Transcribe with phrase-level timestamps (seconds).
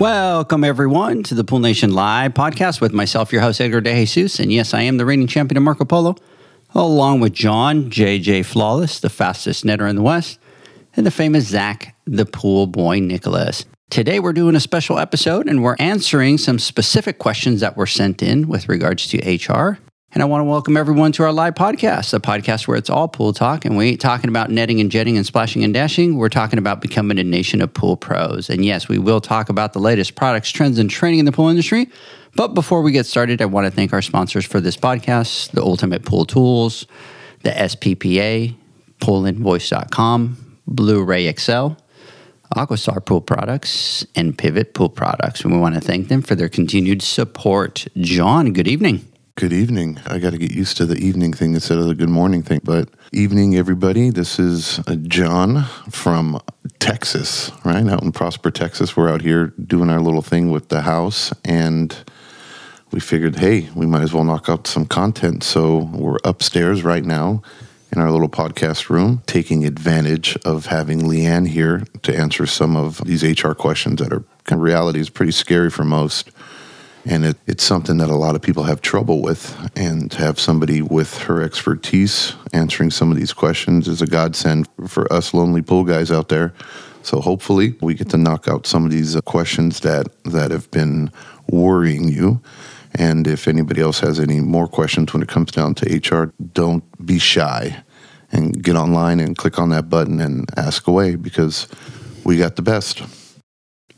[0.00, 4.40] Welcome, everyone, to the Pool Nation Live podcast with myself, your host, Edgar De Jesus.
[4.40, 6.16] And yes, I am the reigning champion of Marco Polo,
[6.74, 10.38] along with John, JJ Flawless, the fastest netter in the West,
[10.96, 13.66] and the famous Zach, the pool boy Nicholas.
[13.90, 18.22] Today, we're doing a special episode and we're answering some specific questions that were sent
[18.22, 19.80] in with regards to HR
[20.12, 23.06] and I want to welcome everyone to our live podcast, a podcast where it's all
[23.06, 23.64] pool talk.
[23.64, 26.16] And we ain't talking about netting and jetting and splashing and dashing.
[26.16, 28.50] We're talking about becoming a nation of pool pros.
[28.50, 31.48] And yes, we will talk about the latest products, trends, and training in the pool
[31.48, 31.88] industry.
[32.34, 35.62] But before we get started, I want to thank our sponsors for this podcast the
[35.62, 36.86] Ultimate Pool Tools,
[37.42, 38.54] the SPPA,
[39.00, 41.68] poolinvoice.com, Blu ray XL.
[42.56, 45.42] Aquastar Pool Products and Pivot Pool Products.
[45.42, 47.86] And we want to thank them for their continued support.
[47.96, 49.09] John, good evening.
[49.36, 49.98] Good evening.
[50.06, 52.60] I got to get used to the evening thing instead of the good morning thing.
[52.62, 54.10] But evening, everybody.
[54.10, 56.40] This is uh, John from
[56.78, 58.96] Texas, right out in Prosper, Texas.
[58.96, 61.96] We're out here doing our little thing with the house, and
[62.90, 65.42] we figured, hey, we might as well knock out some content.
[65.42, 67.42] So we're upstairs right now
[67.92, 73.02] in our little podcast room, taking advantage of having Leanne here to answer some of
[73.04, 76.30] these HR questions that are reality is pretty scary for most
[77.04, 79.56] and it, it's something that a lot of people have trouble with.
[79.76, 84.68] And to have somebody with her expertise answering some of these questions is a godsend
[84.86, 86.52] for us lonely pool guys out there.
[87.02, 90.70] So hopefully we get to knock out some of these uh, questions that that have
[90.70, 91.10] been
[91.48, 92.42] worrying you.
[92.94, 96.84] And if anybody else has any more questions when it comes down to HR, don't
[97.06, 97.82] be shy
[98.32, 101.68] and get online and click on that button and ask away because
[102.24, 103.02] we got the best.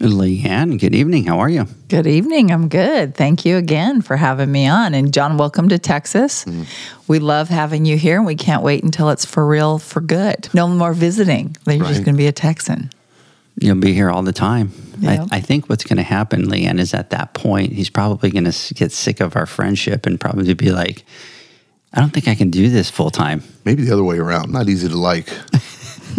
[0.03, 1.27] Leanne, good evening.
[1.27, 1.67] How are you?
[1.89, 2.51] Good evening.
[2.51, 3.15] I'm good.
[3.15, 4.95] Thank you again for having me on.
[4.95, 6.45] And John, welcome to Texas.
[6.45, 6.67] Mm.
[7.07, 10.49] We love having you here, and we can't wait until it's for real, for good.
[10.53, 11.57] No more visiting.
[11.67, 11.89] You're right.
[11.89, 12.91] just going to be a Texan.
[13.61, 14.73] You'll be here all the time.
[14.99, 15.29] Yep.
[15.31, 18.51] I, I, think what's going to happen, Leanne, is at that point, he's probably going
[18.51, 21.05] to get sick of our friendship and probably be like,
[21.93, 23.45] I don't think I can do this full time.
[23.65, 24.51] Maybe the other way around.
[24.51, 25.29] Not easy to like.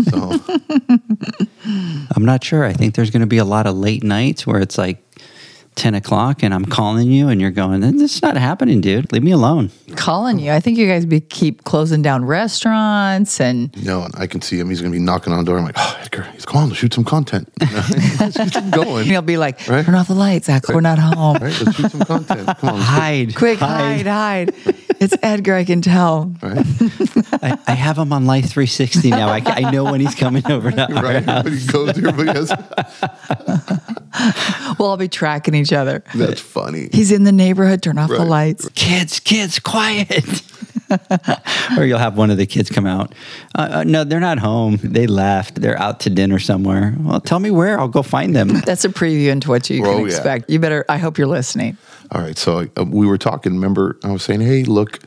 [0.10, 0.40] So.
[1.66, 2.66] I'm not sure.
[2.66, 5.02] I think there's going to be a lot of late nights where it's like
[5.76, 9.12] 10 o'clock and I'm calling you and you're going, this is not happening, dude.
[9.12, 9.72] Leave me alone.
[9.96, 10.52] Calling you.
[10.52, 13.76] I think you guys be keep closing down restaurants and.
[13.84, 14.70] No, I can see him.
[14.70, 15.58] He's going to be knocking on the door.
[15.58, 17.50] I'm like, oh, Edgar, he's calling to shoot some content.
[18.20, 18.38] let's
[18.72, 19.02] going.
[19.02, 19.86] And he'll be like, right?
[19.86, 20.68] turn off the lights, Zach.
[20.68, 20.76] Right.
[20.76, 21.36] We're not home.
[21.36, 22.48] Right, let's shoot some content.
[22.58, 22.80] Come on.
[22.80, 23.36] Hide.
[23.36, 24.54] Quick, hide, hide.
[24.56, 24.76] hide.
[25.00, 26.34] It's Edgar, I can tell.
[26.42, 26.66] Right.
[27.42, 29.28] I, I, have him on Life 360 now.
[29.28, 31.24] I, I know when he's coming over to our right.
[31.24, 31.46] house.
[31.46, 32.54] Everybody goes, everybody has.
[34.80, 36.04] we'll be tracking each other.
[36.14, 36.90] That's funny.
[36.92, 37.82] He's in the neighborhood.
[37.82, 38.18] Turn off right.
[38.18, 38.70] the lights.
[38.76, 40.44] Kids, kids, quiet.
[41.78, 43.14] or you'll have one of the kids come out.
[43.56, 44.80] Uh, uh, no, they're not home.
[44.84, 45.56] They left.
[45.56, 46.96] They're out to dinner somewhere.
[47.00, 47.80] Well, tell me where.
[47.80, 48.48] I'll go find them.
[48.66, 50.46] That's a preview into what you can expect.
[50.48, 50.54] Yeah.
[50.54, 50.86] You better.
[50.90, 51.78] I hope you're listening.
[52.12, 52.38] All right.
[52.38, 53.54] So uh, we were talking.
[53.54, 55.00] Remember, I was saying, hey, look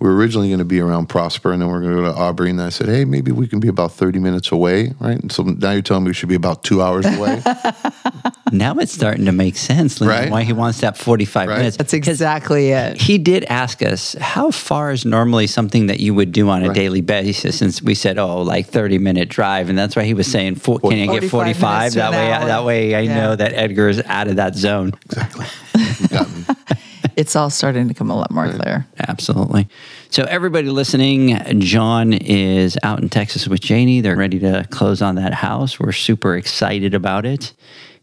[0.00, 2.12] we were originally going to be around Prosper, and then we are going to go
[2.12, 2.50] to Aubrey.
[2.50, 5.18] And I said, hey, maybe we can be about 30 minutes away, right?
[5.18, 7.42] And so now you're telling me we should be about two hours away.
[8.52, 10.30] now it's starting to make sense, right?
[10.30, 11.58] Why he wants that 45 right?
[11.58, 11.76] minutes.
[11.76, 12.96] That's exactly it.
[12.96, 16.68] He did ask us, how far is normally something that you would do on a
[16.68, 16.74] right.
[16.76, 17.58] daily basis?
[17.58, 19.68] Since we said, oh, like 30 minute drive.
[19.68, 21.94] And that's why he was saying, can I get 45?
[21.94, 23.14] That way, that way I yeah.
[23.16, 24.92] know that Edgar is out of that zone.
[25.06, 25.46] Exactly.
[27.18, 28.86] it's all starting to come a lot more clear.
[29.08, 29.68] Absolutely.
[30.08, 34.00] So, everybody listening, John is out in Texas with Janie.
[34.00, 35.80] They're ready to close on that house.
[35.80, 37.54] We're super excited about it.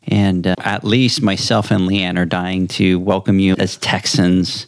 [0.04, 4.68] And uh, at least myself and Leanne are dying to welcome you as Texans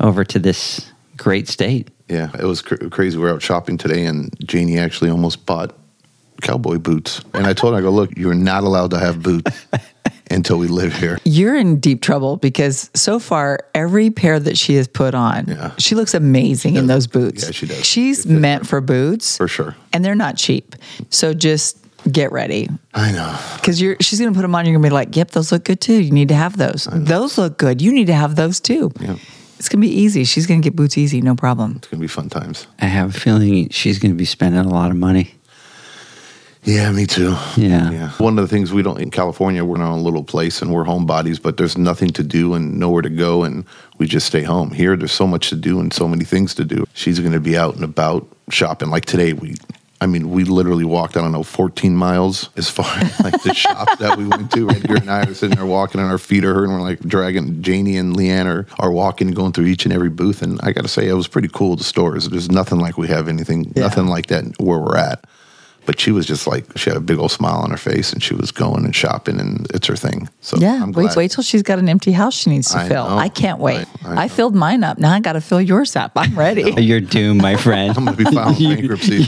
[0.00, 1.90] over to this great state.
[2.08, 3.18] Yeah, it was cr- crazy.
[3.18, 5.76] We are out shopping today, and Janie actually almost bought
[6.42, 7.22] cowboy boots.
[7.34, 9.64] And I told her, I go, look, you're not allowed to have boots.
[10.30, 11.18] until we live here.
[11.24, 15.72] You're in deep trouble because so far, every pair that she has put on, yeah.
[15.78, 17.44] she looks amazing in those boots.
[17.44, 17.84] Yeah, she does.
[17.84, 19.36] She's meant for boots.
[19.36, 19.76] For sure.
[19.92, 20.76] And they're not cheap.
[21.10, 21.78] So just
[22.10, 23.38] get ready I know.
[23.56, 24.64] because you're she's gonna put them on.
[24.64, 26.00] You're gonna be like, "Yep, those look good too.
[26.00, 26.88] You need to have those.
[26.90, 27.82] Those look good.
[27.82, 29.18] You need to have those too." Yep.
[29.58, 30.24] It's gonna be easy.
[30.24, 31.74] She's gonna get boots easy, no problem.
[31.76, 32.66] It's gonna be fun times.
[32.80, 35.34] I have a feeling she's going to be spending a lot of money.
[36.64, 37.30] Yeah, me too.
[37.56, 37.90] Yeah.
[37.90, 38.10] Yeah.
[38.18, 40.70] One of the things we don't in California, we're in our own little place and
[40.72, 43.64] we're homebodies, but there's nothing to do and nowhere to go, and
[43.98, 44.70] we just stay home.
[44.70, 46.84] Here, there's so much to do and so many things to do.
[46.92, 48.90] She's going to be out and about shopping.
[48.90, 49.56] Like today, we.
[50.02, 53.52] I mean, we literally walked, I don't know, 14 miles as far as like the
[53.52, 54.70] shop that we went to.
[54.70, 56.72] Edgar and I are sitting there walking, and our feet are hurting.
[56.72, 60.08] We're like dragging Janie and Leanne are, are walking, and going through each and every
[60.08, 60.40] booth.
[60.40, 61.76] And I got to say, it was pretty cool.
[61.76, 63.82] The stores, there's nothing like we have anything, Yeah.
[63.82, 65.22] nothing like that where we're at.
[65.86, 68.22] But she was just like she had a big old smile on her face, and
[68.22, 70.28] she was going and shopping, and it's her thing.
[70.40, 71.16] So Yeah, I'm wait, glad.
[71.16, 73.08] wait till she's got an empty house she needs to I fill.
[73.08, 73.16] know.
[73.18, 73.86] I can't wait.
[74.04, 74.98] I- I, I filled mine up.
[74.98, 76.12] Now I got to fill yours up.
[76.16, 76.72] I'm ready.
[76.82, 77.96] You're doomed, my friend.
[77.96, 79.26] I'm going to be filing bankruptcy.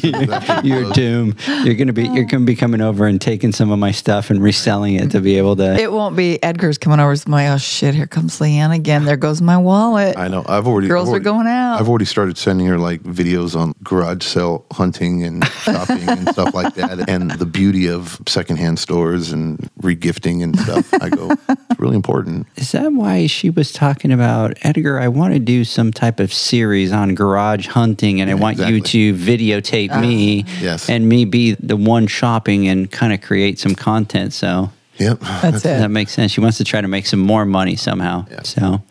[0.63, 1.37] You're doomed.
[1.65, 4.43] You're gonna be you're gonna be coming over and taking some of my stuff and
[4.43, 5.75] reselling it to be able to.
[5.75, 7.13] It won't be Edgar's coming over.
[7.13, 7.95] It's my oh shit.
[7.95, 9.05] Here comes Leanne again.
[9.05, 10.17] There goes my wallet.
[10.17, 10.45] I know.
[10.49, 11.81] I've already Girls I've are going out.
[11.81, 16.42] I've already started sending her like videos on garage sale hunting and shopping and stuff
[16.55, 20.93] like that, and the beauty of secondhand stores and regifting and stuff.
[20.95, 22.47] I go, it's really important.
[22.57, 24.99] Is that why she was talking about Edgar?
[25.01, 28.81] I want to do some type of series on garage hunting, and I want you
[28.81, 30.89] to videotape me, Yes.
[30.89, 34.33] and me be the one shopping and kind of create some content.
[34.33, 35.21] So Yep.
[35.21, 35.63] That's it.
[35.79, 36.33] that makes sense.
[36.33, 38.27] She wants to try to make some more money somehow.
[38.31, 38.43] Yeah.
[38.43, 38.83] So,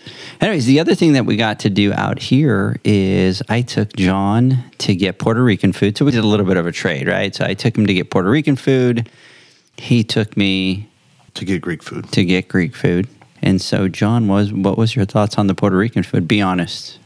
[0.41, 4.63] anyways, the other thing that we got to do out here is I took John
[4.79, 5.97] to get Puerto Rican food.
[5.97, 7.33] So we did a little bit of a trade, right?
[7.33, 9.09] So I took him to get Puerto Rican food.
[9.77, 10.89] He took me
[11.35, 12.11] to get Greek food.
[12.11, 13.07] to get Greek food.
[13.41, 16.27] And so, John, was what was your thoughts on the Puerto Rican food?
[16.27, 16.99] Be honest.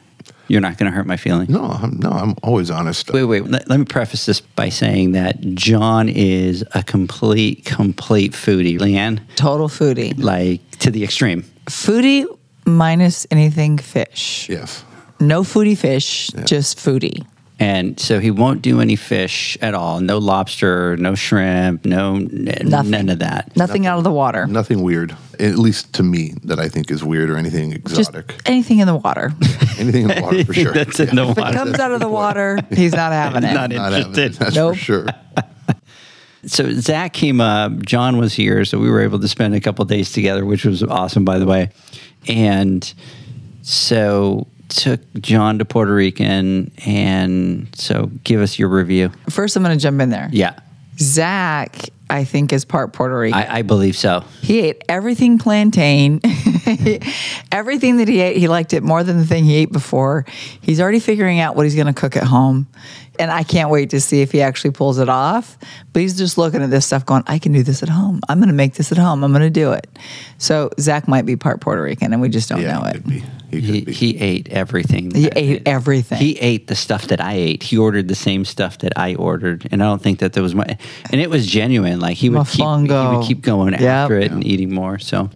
[0.48, 1.50] You're not going to hurt my feelings.
[1.50, 3.12] No, I'm, no, I'm always honest.
[3.12, 3.46] Wait, wait.
[3.46, 8.78] Let, let me preface this by saying that John is a complete, complete foodie.
[8.80, 10.14] Leanne, Total foodie.
[10.22, 11.44] like to the extreme.
[11.66, 12.26] Foodie
[12.66, 14.48] minus anything fish.
[14.50, 14.84] Yes.
[15.20, 17.26] No foodie fish, just foodie.
[17.58, 20.02] And so he won't do any fish at all.
[20.02, 22.92] No lobster, no shrimp, no Nothing.
[22.92, 23.56] none of that.
[23.56, 24.46] Nothing out of the water.
[24.46, 28.36] Nothing weird, at least to me, that I think is weird or anything Just exotic.
[28.46, 29.32] anything in the water.
[29.78, 30.74] anything in the water for sure.
[30.74, 31.54] That's in the if water.
[31.58, 33.54] Comes out of the water, he's not having it.
[33.54, 34.34] Not Not having it, interested.
[34.34, 34.76] that's Nope.
[34.76, 35.06] for sure.
[36.48, 37.82] So Zach came up.
[37.88, 40.84] John was here, so we were able to spend a couple days together, which was
[40.84, 41.72] awesome, by the way.
[42.28, 42.94] And
[43.64, 49.12] so took John to Puerto Rican, and so give us your review.
[49.30, 50.30] First, I'm going to jump in there.
[50.32, 50.60] Yeah,
[50.98, 53.40] Zach, I think, is part Puerto Rican.
[53.40, 54.24] I, I believe so.
[54.42, 56.22] He ate everything plantain.
[57.52, 60.26] everything that he ate, he liked it more than the thing he ate before.
[60.62, 62.68] He's already figuring out what he's going to cook at home.
[63.18, 65.58] And I can't wait to see if he actually pulls it off.
[65.94, 68.20] But he's just looking at this stuff going, I can do this at home.
[68.28, 69.24] I'm going to make this at home.
[69.24, 69.88] I'm going to do it.
[70.38, 73.24] So Zach might be part Puerto Rican and we just don't yeah, know he it.
[73.52, 75.12] He He, he ate everything.
[75.16, 76.18] He ate everything.
[76.18, 77.64] He ate the stuff that I ate.
[77.64, 80.54] He ordered the same stuff that I ordered, and I don't think that there was
[80.54, 80.72] much.
[81.10, 82.02] And it was genuine.
[82.02, 83.82] Like he would keep, he would keep going Yep.
[83.82, 85.00] after it and eating more.
[85.00, 85.30] So,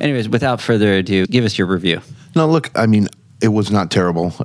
[0.00, 2.00] anyways, without further ado, give us your review.
[2.34, 3.08] No, look, I mean,
[3.40, 4.34] it was not terrible.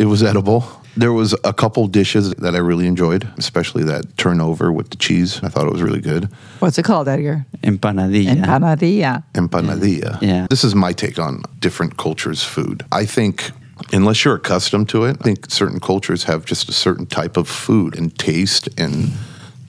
[0.00, 0.64] It was edible.
[0.96, 5.38] There was a couple dishes that I really enjoyed, especially that turnover with the cheese.
[5.42, 6.30] I thought it was really good.
[6.60, 7.44] What's it called, Edgar?
[7.62, 8.34] Empanadilla.
[8.42, 9.24] Empanadilla.
[9.34, 10.22] Empanadilla.
[10.22, 10.46] Yeah.
[10.48, 12.82] This is my take on different cultures' food.
[12.90, 13.50] I think
[13.92, 17.46] unless you're accustomed to it, I think certain cultures have just a certain type of
[17.46, 19.10] food and taste and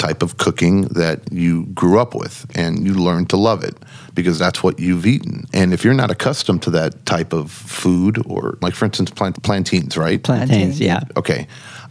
[0.01, 3.75] type of cooking that you grew up with and you learn to love it
[4.15, 5.45] because that's what you've eaten.
[5.53, 9.41] And if you're not accustomed to that type of food or like for instance plant-
[9.43, 10.21] plantains, right?
[10.21, 11.01] Plantains, yeah.
[11.15, 11.47] okay.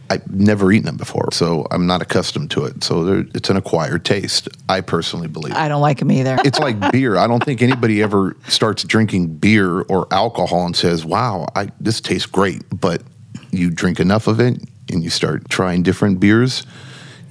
[0.09, 2.83] I've never eaten them before, so I'm not accustomed to it.
[2.83, 4.49] So it's an acquired taste.
[4.67, 6.37] I personally believe I don't like them either.
[6.43, 7.15] it's like beer.
[7.15, 12.01] I don't think anybody ever starts drinking beer or alcohol and says, "Wow, I, this
[12.01, 13.03] tastes great." But
[13.51, 16.63] you drink enough of it, and you start trying different beers,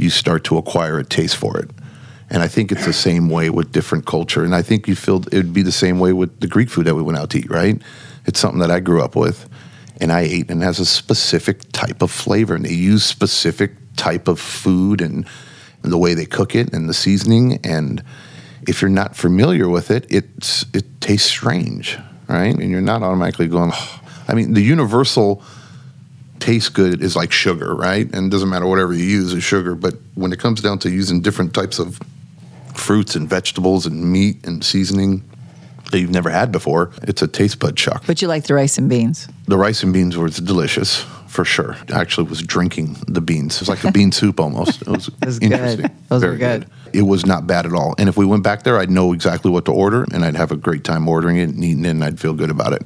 [0.01, 1.71] you start to acquire a taste for it.
[2.31, 4.45] And I think it's the same way with different culture.
[4.45, 6.87] And I think you feel it would be the same way with the Greek food
[6.87, 7.51] that we went out to eat.
[7.51, 7.81] Right?
[8.27, 9.49] It's something that I grew up with,
[10.01, 14.29] and I ate, and has a specific type of flavor, and they use specific type
[14.29, 15.27] of food and
[15.83, 18.03] the way they cook it and the seasoning and
[18.69, 23.49] if you're not familiar with it it's it tastes strange right and you're not automatically
[23.49, 25.43] going "Oh." i mean the universal
[26.41, 29.75] taste good is like sugar right and it doesn't matter whatever you use is sugar
[29.75, 32.01] but when it comes down to using different types of
[32.75, 35.23] fruits and vegetables and meat and seasoning
[35.91, 38.79] that you've never had before it's a taste bud shock but you like the rice
[38.79, 39.29] and beans.
[39.47, 41.77] the rice and beans was delicious for sure.
[41.95, 43.55] I actually was drinking the beans.
[43.55, 44.83] It was like a bean soup almost.
[44.83, 45.53] It was, was good.
[45.53, 45.91] interesting.
[46.09, 46.71] Those were Very good.
[46.93, 47.95] It was not bad at all.
[47.99, 50.51] And if we went back there, I'd know exactly what to order, and I'd have
[50.51, 52.83] a great time ordering it and eating it, and I'd feel good about it.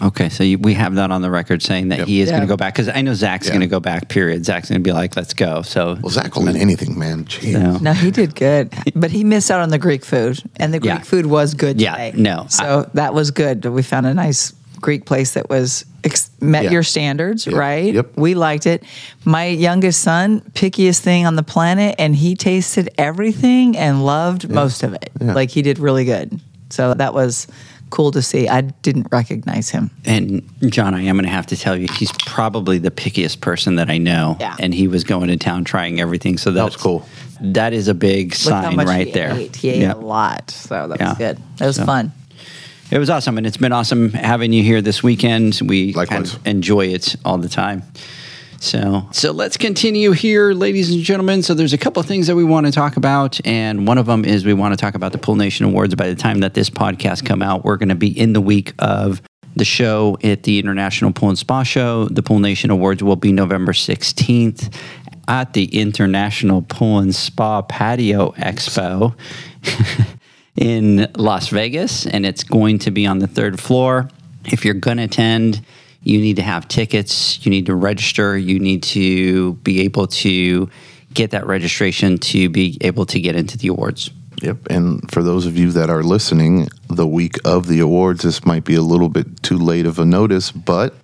[0.00, 2.08] Okay, so you, we have that on the record saying that Yep.
[2.08, 2.36] he is Yeah.
[2.36, 3.52] going to go back because I know Zach's Yeah.
[3.52, 4.08] going to go back.
[4.08, 4.44] Period.
[4.44, 7.24] Zach's going to be like, "Let's go." So, Well, Zach will eat anything, man.
[7.24, 7.52] Jeez.
[7.52, 7.76] No.
[7.78, 10.94] No, he did good, but he missed out on the Greek food, and the Greek
[10.94, 11.00] Yeah.
[11.02, 11.80] food was good.
[11.80, 12.12] Yeah, today.
[12.16, 13.64] no, so that was good.
[13.64, 16.70] We found a nice Greek place that was ex- met Yeah.
[16.72, 17.54] your standards, Yep.
[17.54, 17.94] right?
[17.94, 18.06] Yep.
[18.16, 18.82] We liked it.
[19.24, 24.82] My youngest son, pickiest thing on the planet, and he tasted everything and loved most
[24.82, 25.10] of it.
[25.20, 25.34] Yeah.
[25.34, 26.40] Like he did really good.
[26.70, 27.46] So that was
[27.92, 28.48] cool to see.
[28.48, 29.90] I didn't recognize him.
[30.04, 33.76] and John, I am going to have to tell you, he's probably the pickiest person
[33.76, 34.36] that I know.
[34.40, 34.56] Yeah.
[34.58, 36.38] And he was going to town trying everything.
[36.38, 37.06] So that's was cool.
[37.40, 39.32] That is a big Look how sign much right he there.
[39.32, 39.54] ate.
[39.54, 39.94] He ate Yeah.
[39.94, 41.08] a lot, so that Yeah.
[41.10, 41.38] was good.
[41.58, 42.12] That was So- fun.
[42.90, 45.58] It was awesome, and it's been awesome having you here this weekend.
[45.64, 46.34] We kind Likewise.
[46.34, 47.82] of enjoy it all the time.
[48.62, 51.42] So, so let's continue here, ladies and gentlemen.
[51.42, 54.06] So, there's a couple of things that we want to talk about, and one of
[54.06, 55.96] them is we want to talk about the Pool Nation Awards.
[55.96, 58.72] By the time that this podcast come out, we're going to be in the week
[58.78, 59.20] of
[59.56, 62.04] the show at the International Pool and Spa Show.
[62.04, 64.72] The Pool Nation Awards will be November 16th
[65.26, 69.16] at the International Pool and Spa Patio Expo
[70.56, 74.08] in Las Vegas, and it's going to be on the third floor.
[74.44, 75.62] If you're going to attend,
[76.02, 80.68] you need to have tickets, you need to register, you need to be able to
[81.14, 84.10] get that registration to be able to get into the awards.
[84.42, 84.66] Yep.
[84.70, 88.64] And for those of you that are listening, the week of the awards, this might
[88.64, 90.94] be a little bit too late of a notice, but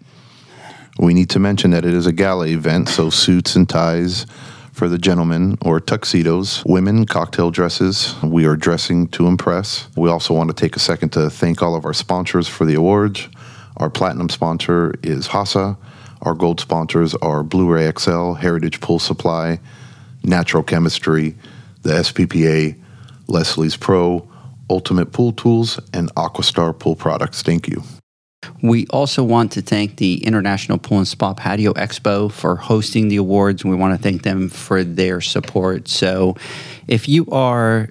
[0.99, 2.88] we need to mention that it is a gala event.
[2.88, 4.26] So suits and ties
[4.73, 8.21] for the gentlemen or tuxedos, women, cocktail dresses.
[8.23, 9.88] We are dressing to impress.
[9.97, 12.75] We also want to take a second to thank all of our sponsors for the
[12.75, 13.28] awards.
[13.78, 15.76] Our platinum sponsor is Hasa.
[16.23, 19.61] Our gold sponsors are Blu ray XL, Heritage Pool Supply,
[20.25, 21.37] Natural Chemistry,
[21.82, 22.76] the SPPA,
[23.28, 24.28] Leslie's Pro,
[24.68, 27.42] Ultimate Pool Tools, and Aquastar Pool Products.
[27.42, 27.82] Thank you.
[28.62, 33.16] We also want to thank the International Pool and Spa Patio Expo for hosting the
[33.16, 33.64] awards.
[33.64, 35.88] We want to thank them for their support.
[35.88, 36.37] So,
[36.88, 37.90] if you are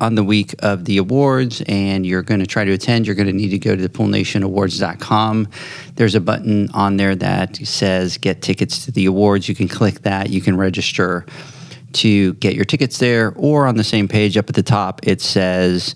[0.00, 3.26] on the week of the awards and you're going to try to attend, you're going
[3.26, 5.48] to need to go to the poolnationawards.com.
[5.96, 9.48] There's a button on there that says get tickets to the awards.
[9.48, 11.26] You can click that, you can register
[11.94, 15.20] to get your tickets there, or on the same page up at the top, it
[15.20, 15.94] says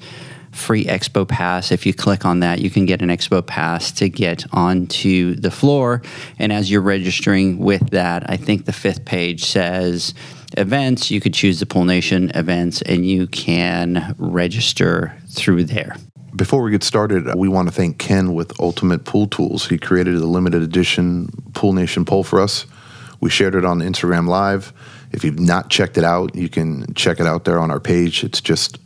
[0.51, 1.73] free expo pass.
[1.73, 5.51] If you click on that, you can get an expo pass to get onto the
[5.51, 6.03] floor.
[6.39, 10.15] And as you're registering with that, I think the fifth page says
[10.57, 11.11] events.
[11.11, 15.97] You could choose the Pool Nation events and you can register through there.
[16.35, 19.67] Before we get started, we want to thank Ken with Ultimate Pool Tools.
[19.67, 22.67] He created a limited edition Pool Nation pole for us.
[23.21, 24.73] We shared it on Instagram Live.
[25.13, 28.25] If you've not checked it out, you can check it out there on our page.
[28.25, 28.79] It's just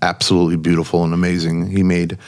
[0.00, 1.68] absolutely beautiful and amazing.
[1.70, 2.18] He made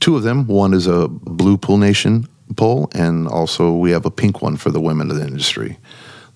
[0.00, 0.46] two of them.
[0.46, 4.70] One is a blue Pool Nation pole, and also we have a pink one for
[4.70, 5.78] the women of the industry.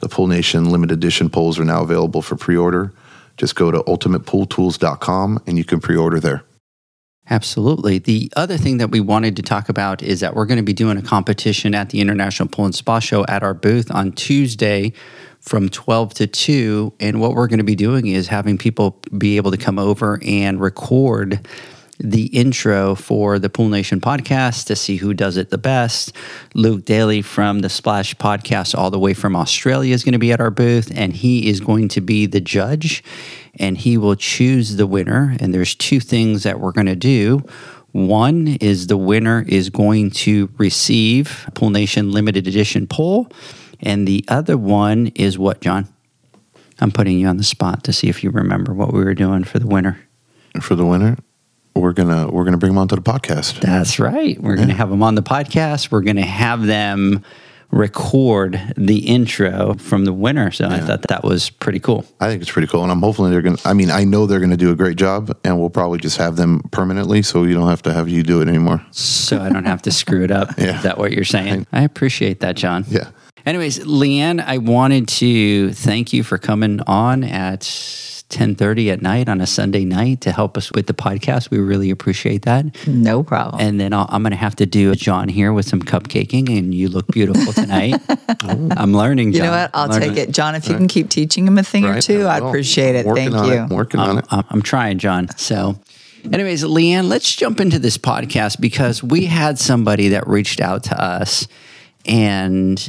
[0.00, 2.92] The Pool Nation limited edition poles are now available for pre order.
[3.36, 6.44] Just go to ultimatepooltools.com and you can pre order there.
[7.30, 7.98] Absolutely.
[7.98, 10.74] The other thing that we wanted to talk about is that we're going to be
[10.74, 14.92] doing a competition at the International Pool and Spa Show at our booth on Tuesday
[15.40, 16.92] from 12 to 2.
[17.00, 20.20] And what we're going to be doing is having people be able to come over
[20.22, 21.48] and record
[21.98, 26.12] the intro for the Pool Nation podcast to see who does it the best.
[26.54, 30.32] Luke Daly from the Splash podcast, all the way from Australia, is going to be
[30.32, 33.04] at our booth, and he is going to be the judge,
[33.58, 35.36] and he will choose the winner.
[35.40, 37.42] And there's two things that we're going to do.
[37.92, 43.28] One is the winner is going to receive Pool Nation limited edition pole,
[43.80, 45.88] and the other one is what, John?
[46.80, 49.44] I'm putting you on the spot to see if you remember what we were doing
[49.44, 50.00] for the winner.
[50.60, 51.16] for the winner,
[51.74, 53.60] we're gonna we're gonna bring them onto the podcast.
[53.60, 54.40] That's right.
[54.40, 55.90] We're going to have them on the podcast.
[55.90, 57.24] We're going to have them
[57.70, 60.50] record the intro from the winner.
[60.52, 62.06] So I thought that was pretty cool.
[62.20, 63.58] I think it's pretty cool, and I'm hopefully they're gonna.
[63.64, 66.36] I mean, I know they're gonna do a great job, and we'll probably just have
[66.36, 68.84] them permanently, so you don't have to have you do it anymore.
[68.92, 70.52] So I don't have to screw it up.
[70.64, 70.76] Yeah.
[70.76, 71.66] Is that what you're saying?
[71.72, 72.84] I appreciate that, John.
[72.88, 73.10] Yeah.
[73.44, 77.62] Anyways, Leanne, I wanted to thank you for coming on at
[78.34, 81.50] 10:30 at night on a Sunday night to help us with the podcast.
[81.50, 82.66] We really appreciate that.
[82.86, 83.60] No problem.
[83.62, 86.48] And then I'll, I'm going to have to do a John here with some cupcaking,
[86.58, 88.00] and you look beautiful tonight.
[88.46, 88.68] Oh.
[88.76, 89.32] I'm learning.
[89.32, 89.70] you know what?
[89.72, 90.28] I'll I'm take learning.
[90.28, 90.30] it.
[90.32, 92.02] John, if you can keep teaching him a thing or Right.
[92.02, 93.06] two, I'd appreciate it.
[93.06, 93.54] Thank on you.
[93.54, 94.24] It, working on I'm, it.
[94.30, 95.28] I'm, I'm trying, John.
[95.38, 95.78] So,
[96.30, 101.00] anyways, Leanne, let's jump into this podcast because we had somebody that reached out to
[101.02, 101.46] us
[102.04, 102.86] and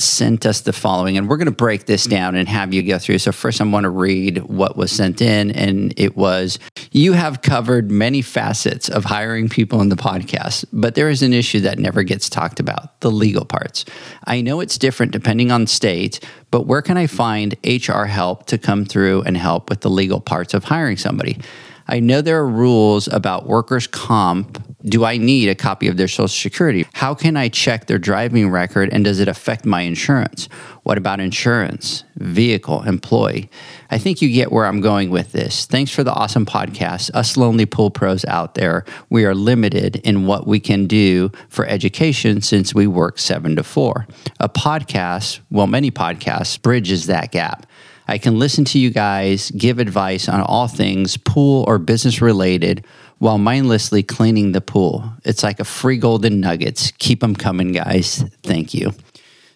[0.00, 2.16] sent us the following, and we're going to break this mm-hmm.
[2.16, 3.18] down and have you go through.
[3.18, 6.58] So, first, I want to read what was sent in, and it was
[6.92, 11.32] You have covered many facets of hiring people in the podcast, but there is an
[11.32, 13.84] issue that never gets talked about the legal parts.
[14.24, 18.58] I know it's different depending on state, but where can I find HR help to
[18.58, 21.38] come through and help with the legal parts of hiring somebody?
[21.88, 24.62] I know there are rules about workers' comp.
[24.84, 26.86] Do I need a copy of their social security?
[26.92, 30.48] How can I check their driving record and does it affect my insurance?
[30.84, 33.50] What about insurance, vehicle, employee?
[33.90, 35.66] I think you get where I'm going with this.
[35.66, 37.10] Thanks for the awesome podcast.
[37.12, 41.66] Us lonely pool pros out there, we are limited in what we can do for
[41.66, 44.06] education since we work seven to four.
[44.38, 47.66] A podcast, well, many podcasts, bridges that gap.
[48.10, 52.86] I can listen to you guys give advice on all things pool or business related
[53.18, 55.12] while mindlessly cleaning the pool.
[55.24, 56.92] It's like a free golden nuggets.
[56.98, 58.24] Keep them coming, guys.
[58.42, 58.92] Thank you.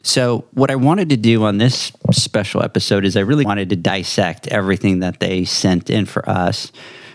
[0.05, 3.77] So, what I wanted to do on this special episode is I really wanted to
[3.77, 6.73] dissect everything that they sent in for us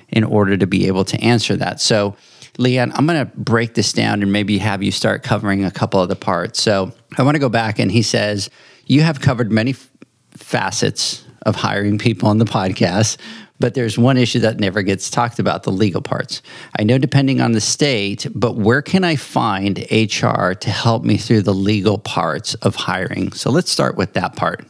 [0.07, 1.81] in order to be able to answer that.
[1.81, 2.15] So,
[2.57, 6.01] Leanne, I'm going to break this down and maybe have you start covering a couple
[6.01, 6.61] of the parts.
[6.61, 8.49] So, I want to go back and he says,
[8.85, 9.89] You have covered many f-
[10.31, 13.17] facets of hiring people on the podcast,
[13.59, 16.41] but there's one issue that never gets talked about the legal parts.
[16.77, 21.17] I know depending on the state, but where can I find HR to help me
[21.17, 23.31] through the legal parts of hiring?
[23.31, 24.65] So let's start with that part.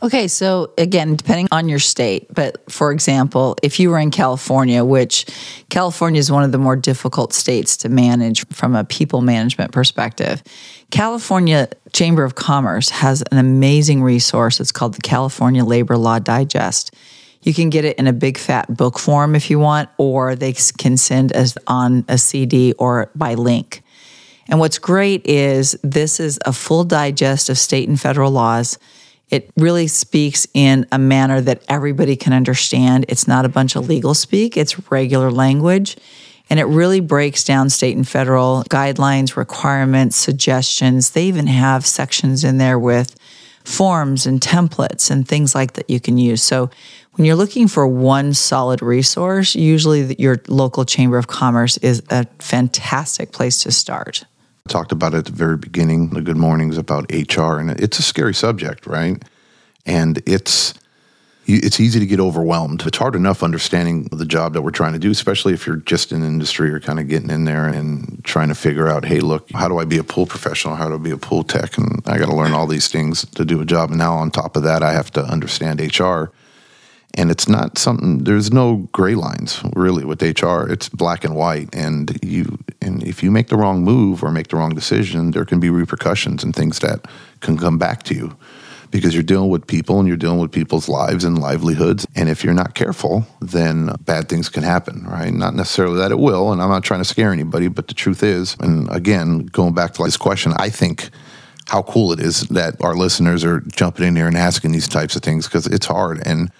[0.00, 4.84] Okay, so again, depending on your state, but for example, if you were in California,
[4.84, 5.26] which
[5.70, 10.42] California is one of the more difficult states to manage from a people management perspective,
[10.90, 14.60] California Chamber of Commerce has an amazing resource.
[14.60, 16.94] It's called the California Labor Law Digest.
[17.42, 20.52] You can get it in a big fat book form if you want, or they
[20.52, 23.82] can send as on a CD or by link.
[24.48, 28.78] And what's great is this is a full digest of state and federal laws
[29.30, 33.04] it really speaks in a manner that everybody can understand.
[33.08, 35.96] It's not a bunch of legal speak, it's regular language.
[36.50, 41.10] And it really breaks down state and federal guidelines, requirements, suggestions.
[41.10, 43.16] They even have sections in there with
[43.64, 46.42] forms and templates and things like that you can use.
[46.42, 46.70] So
[47.18, 52.26] when you're looking for one solid resource, usually your local chamber of commerce is a
[52.38, 54.24] fantastic place to start
[54.68, 58.02] talked about it at the very beginning, the good mornings about HR, and it's a
[58.02, 59.22] scary subject, right?
[59.86, 60.74] And it's
[61.50, 62.86] it's easy to get overwhelmed.
[62.86, 66.12] It's hard enough understanding the job that we're trying to do, especially if you're just
[66.12, 69.50] in industry or kind of getting in there and trying to figure out, hey, look,
[69.52, 70.74] how do I be a pool professional?
[70.74, 71.78] How do I be a pool tech?
[71.78, 73.88] And I got to learn all these things to do a job.
[73.88, 76.24] And now on top of that, I have to understand HR
[77.14, 81.68] and it's not something there's no gray lines really with hr it's black and white.
[81.72, 85.44] And you and if you make the wrong move or make the wrong decision there
[85.44, 87.06] can be repercussions and things that
[87.40, 88.36] can come back to you
[88.90, 92.06] because you're dealing with people and you're dealing with people's lives and livelihoods.
[92.16, 95.32] And if you're not careful then bad things can happen right?
[95.32, 98.22] Not necessarily that it will and i'm not trying to scare anybody but the truth
[98.22, 101.10] is and again going back to this question i think
[101.68, 105.16] how cool it is that our listeners are jumping in here and asking these types
[105.16, 106.26] of things because it's hard.
[106.26, 106.50] And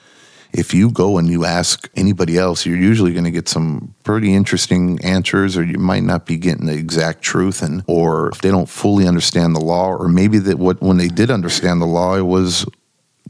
[0.52, 4.34] if you go and you ask anybody else, you're usually going to get some pretty
[4.34, 8.50] interesting answers, or you might not be getting the exact truth, and or if they
[8.50, 12.14] don't fully understand the law, or maybe that what when they did understand the law,
[12.16, 12.66] it was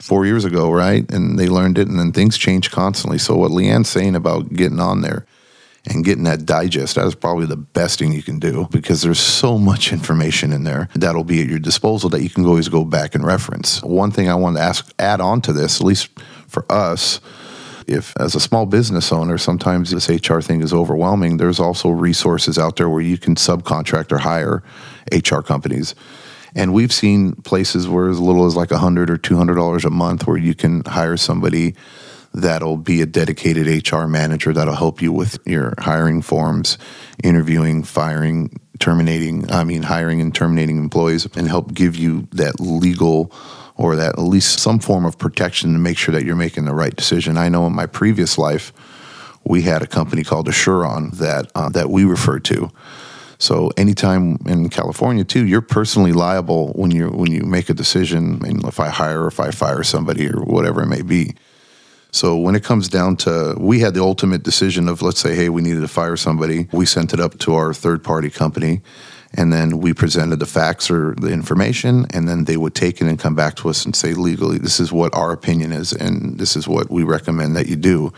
[0.01, 1.11] four years ago, right?
[1.11, 3.19] And they learned it, and then things change constantly.
[3.19, 5.27] So what Leanne's saying about getting on there
[5.87, 9.21] and getting that digest, that is probably the best thing you can do because there's
[9.21, 12.85] so much information in there that'll be at your disposal that you can always go
[12.85, 13.83] back and reference.
[13.83, 16.11] One thing I want to ask, add on to this, at least
[16.49, 17.21] for us,
[17.87, 22.59] if as a small business owner, sometimes this HR thing is overwhelming, there's also resources
[22.59, 24.63] out there where you can subcontract or hire
[25.13, 25.95] HR companies.
[26.55, 29.85] And we've seen places where as little as like a hundred or two hundred dollars
[29.85, 31.75] a month where you can hire somebody
[32.35, 36.77] that'll be a dedicated HR manager that'll help you with your hiring forms,
[37.25, 43.33] interviewing, firing, terminating, I mean hiring and terminating employees and help give you that legal
[43.79, 46.75] or that at least some form of protection to make sure that you're making the
[46.75, 47.39] right decision.
[47.39, 48.73] I know in my previous life,
[49.45, 52.71] we had a company called Assuron that uh, that we referred to.
[53.39, 58.41] So anytime in California too, you're personally liable when you when you make a decision.
[58.41, 61.35] Mean, if I hire or if I fire somebody or whatever it may be.
[62.11, 65.51] So when it comes down to, we had the ultimate decision of let's say, hey,
[65.51, 66.67] we needed to fire somebody.
[66.73, 68.83] We sent it up to our third party company
[69.35, 73.07] and then we presented the facts or the information and then they would take it
[73.07, 76.39] and come back to us and say legally this is what our opinion is and
[76.39, 78.13] this is what we recommend that you do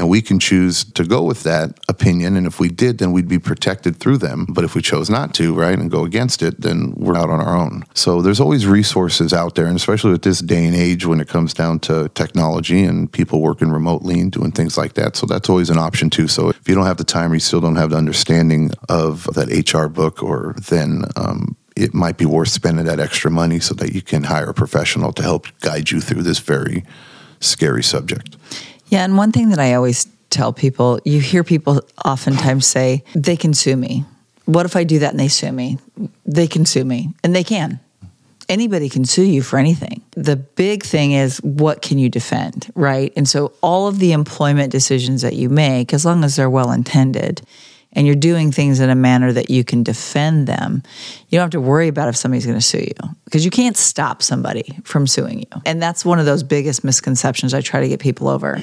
[0.00, 2.34] And we can choose to go with that opinion.
[2.34, 4.46] And if we did, then we'd be protected through them.
[4.48, 7.38] But if we chose not to, right, and go against it, then we're out on
[7.38, 7.84] our own.
[7.92, 11.28] So there's always resources out there, and especially with this day and age when it
[11.28, 15.16] comes down to technology and people working remotely and doing things like that.
[15.16, 16.28] So that's always an option too.
[16.28, 19.24] So if you don't have the time or you still don't have the understanding of
[19.34, 23.74] that HR book, or then um, it might be worth spending that extra money so
[23.74, 26.84] that you can hire a professional to help guide you through this very
[27.38, 28.38] scary subject.
[28.90, 33.36] Yeah, and one thing that I always tell people, you hear people oftentimes say, they
[33.36, 34.04] can sue me.
[34.44, 35.78] What if I do that and they sue me?
[36.26, 37.78] They can sue me, and they can.
[38.48, 40.02] Anybody can sue you for anything.
[40.12, 43.12] The big thing is what can you defend, right?
[43.16, 46.72] And so all of the employment decisions that you make, as long as they're well
[46.72, 47.42] intended,
[47.92, 50.82] and you're doing things in a manner that you can defend them,
[51.28, 53.76] you don't have to worry about if somebody's going to sue you because you can't
[53.76, 55.62] stop somebody from suing you.
[55.66, 58.60] And that's one of those biggest misconceptions I try to get people over.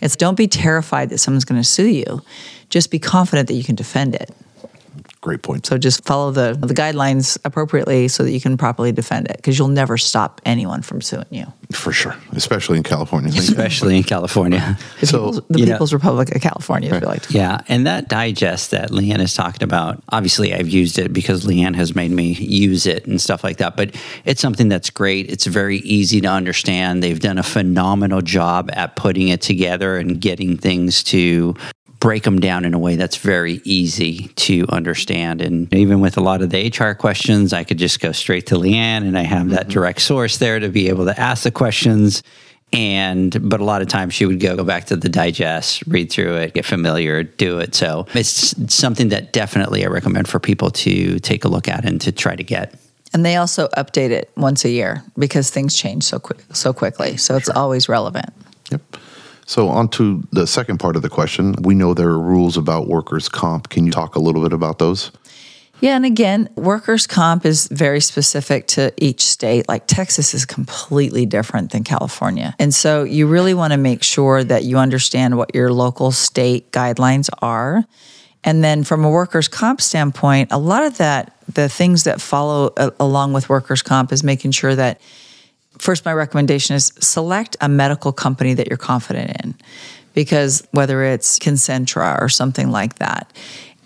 [0.00, 2.22] It's don't be terrified that someone's going to sue you.
[2.68, 4.30] Just be confident that you can defend it.
[5.24, 5.64] Great point.
[5.64, 9.58] So just follow the the guidelines appropriately so that you can properly defend it because
[9.58, 11.46] you'll never stop anyone from suing you.
[11.72, 13.30] For sure, especially in California.
[13.34, 14.76] especially in California.
[15.00, 18.08] The, So, People's, the you know- Republic of California, as we like Yeah, and that
[18.10, 22.32] digest that Leanne is talking about, obviously I've used it because Leanne has made me
[22.34, 23.78] use it and stuff like that.
[23.78, 25.30] But it's something that's great.
[25.30, 27.02] It's very easy to understand.
[27.02, 31.54] They've done a phenomenal job at putting it together and getting things to
[32.04, 35.40] break them down in a way that's very easy to understand.
[35.40, 38.56] And even with a lot of the HR questions, I could just go straight to
[38.56, 39.70] Leanne and I have that mm-hmm.
[39.70, 42.22] direct source there to be able to ask the questions
[42.74, 46.10] and but a lot of times she would go, go back to the digest read
[46.10, 50.70] through it get familiar do it so it's something that definitely i recommend for people
[50.70, 52.74] to take a look at and to try to get
[53.12, 57.16] And they also update it once a year because things change so quick so quickly.
[57.16, 58.32] So it's always relevant.
[58.72, 58.80] Yep.
[59.46, 61.54] So, on to the second part of the question.
[61.60, 63.68] We know there are rules about workers' comp.
[63.68, 65.10] Can you talk a little bit about those?
[65.80, 69.68] Yeah, and again, workers' comp is very specific to each state.
[69.68, 72.54] Like Texas is completely different than California.
[72.58, 76.70] And so you really want to make sure that you understand what your local state
[76.72, 77.84] guidelines are.
[78.44, 82.72] And then from a workers' comp standpoint, a lot of that, the things that follow
[82.76, 85.00] uh, along with workers' comp is making sure that
[85.78, 89.54] first, my recommendation is select a medical company that you're confident in,
[90.14, 93.32] because whether it's Concentra or something like that,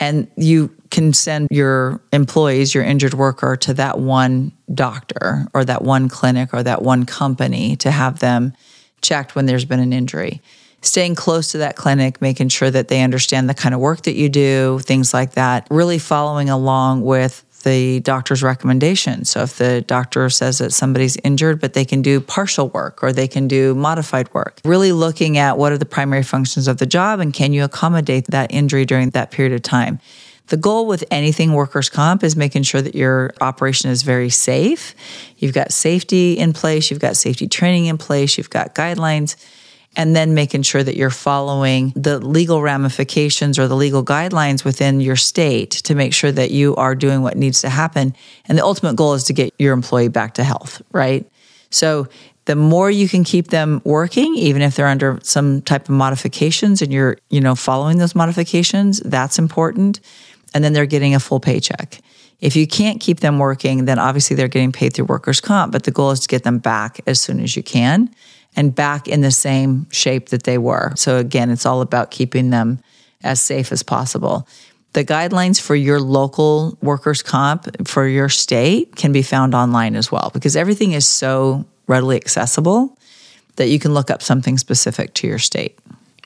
[0.01, 5.83] and you can send your employees, your injured worker, to that one doctor or that
[5.83, 8.53] one clinic or that one company to have them
[9.03, 10.41] checked when there's been an injury.
[10.81, 14.15] Staying close to that clinic, making sure that they understand the kind of work that
[14.15, 15.67] you do, things like that.
[15.71, 19.25] Really following along with the doctor's recommendation.
[19.25, 23.13] So if the doctor says that somebody's injured, but they can do partial work or
[23.13, 26.87] they can do modified work, really looking at what are the primary functions of the
[26.87, 29.99] job and can you accommodate that injury during that period of time.
[30.49, 34.95] The goal with anything workers' comp is making sure that your operation is very safe.
[35.37, 39.37] You've got safety in place, you've got safety training in place, you've got guidelines
[39.97, 45.01] and then making sure that you're following the legal ramifications or the legal guidelines within
[45.01, 48.15] your state to make sure that you are doing what needs to happen.
[48.47, 51.29] And the ultimate goal is to get your employee back to health, right?
[51.71, 52.07] So
[52.45, 56.81] the more you can keep them working, even if they're under some type of modifications
[56.81, 60.01] and you're, you know, following those modifications, that's important.
[60.55, 62.01] And then they're getting a full paycheck.
[62.41, 65.83] If you can't keep them working, then obviously they're getting paid through workers' comp, but
[65.83, 68.15] the goal is to get them back as soon as you can
[68.59, 70.93] and back in the same shape that they were.
[70.97, 72.81] So again, it's all about keeping them
[73.23, 74.49] as safe as possible.
[74.95, 80.11] The guidelines for your local workers' comp for your state can be found online as
[80.11, 82.99] well because everything is so readily accessible
[83.57, 85.79] that you can look up something specific to your state.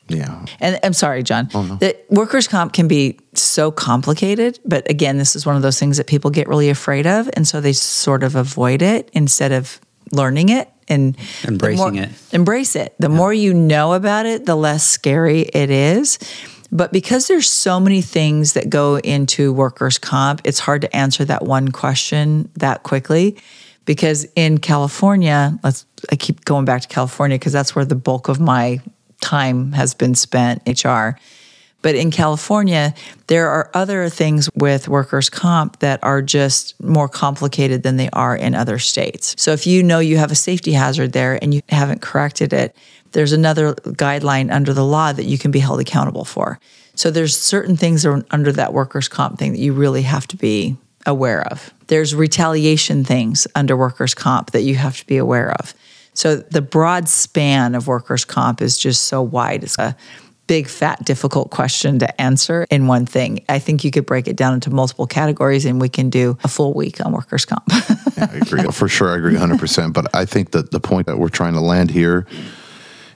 [0.08, 0.46] Yeah.
[0.58, 1.50] And I'm sorry, John.
[1.52, 5.78] Oh, the workers' comp can be so complicated, but again, this is one of those
[5.78, 9.52] things that people get really afraid of, and so they sort of avoid it instead
[9.52, 9.80] of
[10.12, 12.10] learning it and Embracing more- it.
[12.32, 12.94] Embrace it.
[12.98, 16.18] The more you know about it, the less scary it is.
[16.70, 21.24] But because there's so many things that go into workers' comp, it's hard to answer
[21.26, 23.36] that one question that quickly.
[23.84, 28.28] Because in California, let's I keep going back to California because that's where the bulk
[28.28, 28.80] of my
[29.20, 31.18] time has been spent HR.
[31.82, 32.94] But in California,
[33.26, 38.36] there are other things with workers' comp that are just more complicated than they are
[38.36, 39.34] in other states.
[39.36, 42.76] So if you know you have a safety hazard there and you haven't corrected it,
[43.10, 46.58] there's another guideline under the law that you can be held accountable for.
[46.94, 50.76] So there's certain things under that workers' comp thing that you really have to be
[51.04, 51.74] aware of.
[51.88, 55.74] There's retaliation things under workers' comp that you have to be aware of.
[56.14, 59.64] So the broad span of workers' comp is just so wide.
[59.64, 59.96] It's a
[60.52, 63.42] big, fat, difficult question to answer in one thing.
[63.48, 66.48] I think you could break it down into multiple categories and we can do a
[66.48, 67.62] full week on workers' comp.
[67.70, 68.62] yeah, I agree.
[68.64, 69.94] For sure, I agree 100%.
[69.94, 72.26] But I think that the point that we're trying to land here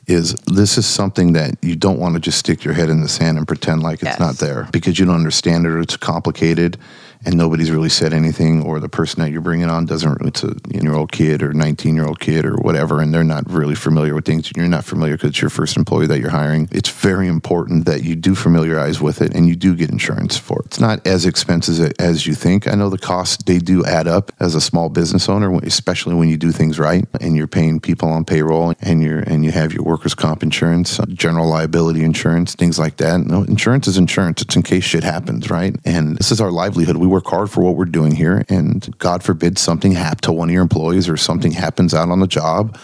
[0.07, 3.09] is this is something that you don't want to just stick your head in the
[3.09, 4.19] sand and pretend like it's yes.
[4.19, 6.79] not there because you don't understand it or it's complicated
[7.25, 10.55] and nobody's really said anything, or the person that you're bringing on doesn't, it's a
[10.71, 14.15] year old kid or 19 year old kid or whatever, and they're not really familiar
[14.15, 16.69] with things, and you're not familiar because it's your first employee that you're hiring.
[16.73, 20.61] It's very important that you do familiarize with it and you do get insurance for
[20.61, 20.67] it.
[20.67, 22.69] It's not as expensive as you think.
[22.69, 26.29] I know the costs, they do add up as a small business owner, especially when
[26.29, 29.73] you do things right and you're paying people on payroll and you're, and you have
[29.73, 33.21] your workers' comp insurance, uh, general liability insurance, things like that.
[33.21, 34.43] No, insurance is insurance.
[34.43, 35.75] It's in case shit happens, right?
[35.85, 36.97] And this is our livelihood.
[36.97, 38.45] We work hard for what we're doing here.
[38.49, 42.21] And God forbid something happen to one of your employees or something happens out on
[42.21, 42.79] the job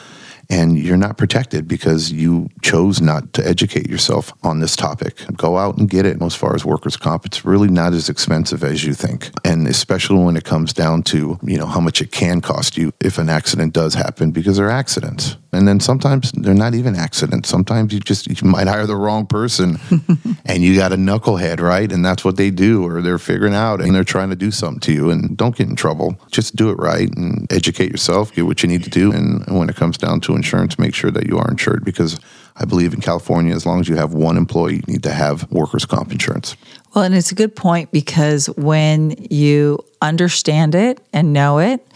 [0.52, 5.16] and you're not protected because you chose not to educate yourself on this topic.
[5.34, 6.20] Go out and get it.
[6.20, 9.30] As far as workers' comp, it's really not as expensive as you think.
[9.44, 12.92] And especially when it comes down to, you know, how much it can cost you
[13.00, 15.36] if an accident does happen because they're accidents.
[15.54, 17.50] And then sometimes they're not even accidents.
[17.50, 19.78] Sometimes you just you might hire the wrong person
[20.46, 21.92] and you got a knucklehead, right?
[21.92, 24.80] And that's what they do, or they're figuring out and they're trying to do something
[24.80, 25.10] to you.
[25.10, 26.18] And don't get in trouble.
[26.30, 29.12] Just do it right and educate yourself, get what you need to do.
[29.12, 32.18] And when it comes down to insurance, make sure that you are insured because
[32.56, 35.50] I believe in California, as long as you have one employee, you need to have
[35.50, 36.56] workers' comp insurance.
[36.94, 41.86] Well, and it's a good point because when you understand it and know it,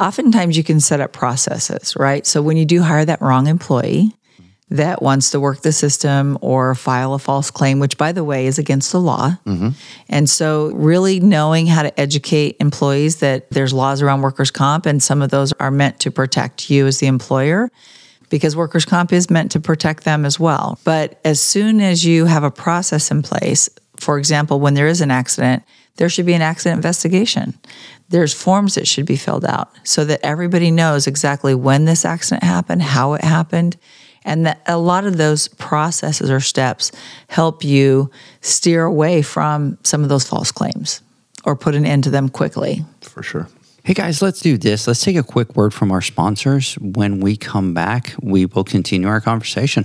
[0.00, 2.26] oftentimes you can set up processes, right?
[2.26, 4.12] So when you do hire that wrong employee,
[4.70, 8.46] that wants to work the system or file a false claim, which, by the way,
[8.46, 9.36] is against the law.
[9.44, 9.70] Mm-hmm.
[10.08, 15.02] And so, really knowing how to educate employees that there's laws around workers' comp, and
[15.02, 17.70] some of those are meant to protect you as the employer
[18.28, 20.78] because workers' comp is meant to protect them as well.
[20.84, 25.00] But as soon as you have a process in place, for example, when there is
[25.00, 25.64] an accident,
[26.00, 27.52] there should be an accident investigation.
[28.08, 32.42] There's forms that should be filled out so that everybody knows exactly when this accident
[32.42, 33.76] happened, how it happened,
[34.24, 36.90] and that a lot of those processes or steps
[37.28, 38.10] help you
[38.40, 41.02] steer away from some of those false claims
[41.44, 42.82] or put an end to them quickly.
[43.02, 43.48] For sure.
[43.84, 44.86] Hey guys, let's do this.
[44.86, 46.76] Let's take a quick word from our sponsors.
[46.76, 49.84] When we come back, we will continue our conversation.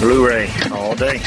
[0.00, 1.22] Blu ray all day.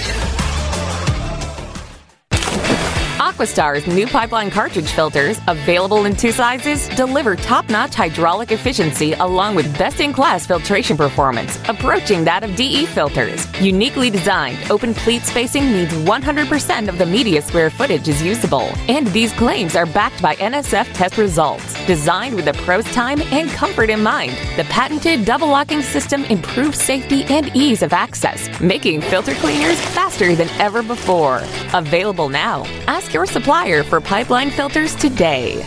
[3.40, 9.56] Aquastar's new pipeline cartridge filters, available in two sizes, deliver top notch hydraulic efficiency along
[9.56, 13.48] with best in class filtration performance, approaching that of DE filters.
[13.62, 18.74] Uniquely designed, open pleat spacing means 100% of the media square footage is usable.
[18.90, 21.74] And these claims are backed by NSF test results.
[21.86, 26.78] Designed with the pro's time and comfort in mind, the patented double locking system improves
[26.78, 31.42] safety and ease of access, making filter cleaners faster than ever before.
[31.74, 32.66] Available now.
[32.86, 35.66] Ask your supplier for pipeline filters today.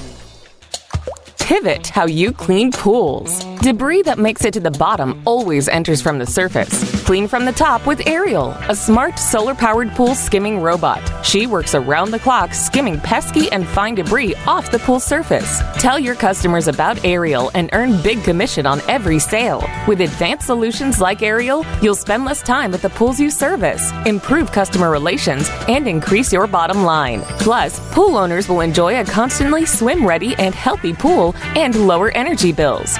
[1.38, 3.51] Pivot how you clean pools.
[3.62, 7.04] Debris that makes it to the bottom always enters from the surface.
[7.04, 11.00] Clean from the top with Ariel, a smart solar powered pool skimming robot.
[11.24, 15.62] She works around the clock skimming pesky and fine debris off the pool surface.
[15.78, 19.64] Tell your customers about Ariel and earn big commission on every sale.
[19.86, 24.50] With advanced solutions like Ariel, you'll spend less time at the pools you service, improve
[24.50, 27.22] customer relations, and increase your bottom line.
[27.38, 32.50] Plus, pool owners will enjoy a constantly swim ready and healthy pool and lower energy
[32.50, 32.96] bills.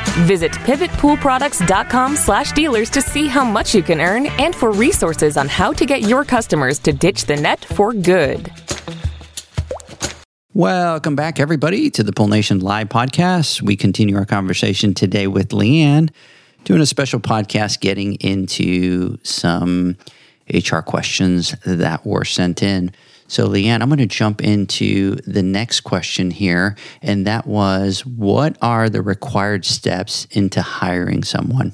[0.61, 5.49] Visit pivotpoolproducts.com slash dealers to see how much you can earn and for resources on
[5.49, 8.51] how to get your customers to ditch the net for good.
[10.55, 13.63] Welcome back, everybody, to the Pool Nation Live podcast.
[13.63, 16.11] We continue our conversation today with Leanne,
[16.65, 19.97] doing a special podcast getting into some
[20.53, 22.93] HR questions that were sent in.
[23.33, 28.59] So, Leanne, I'm going to jump into the next question here, and that was what
[28.61, 31.73] are the required steps into hiring someone?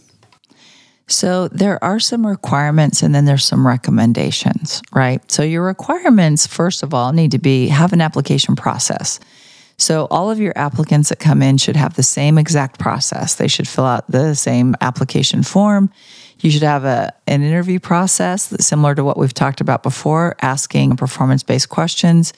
[1.09, 5.29] So there are some requirements and then there's some recommendations, right?
[5.33, 9.19] So your requirements, first of all, need to be have an application process.
[9.79, 13.35] So all of your applicants that come in should have the same exact process.
[13.35, 15.91] They should fill out the same application form.
[16.41, 20.37] You should have a, an interview process that's similar to what we've talked about before,
[20.41, 22.33] asking performance based questions,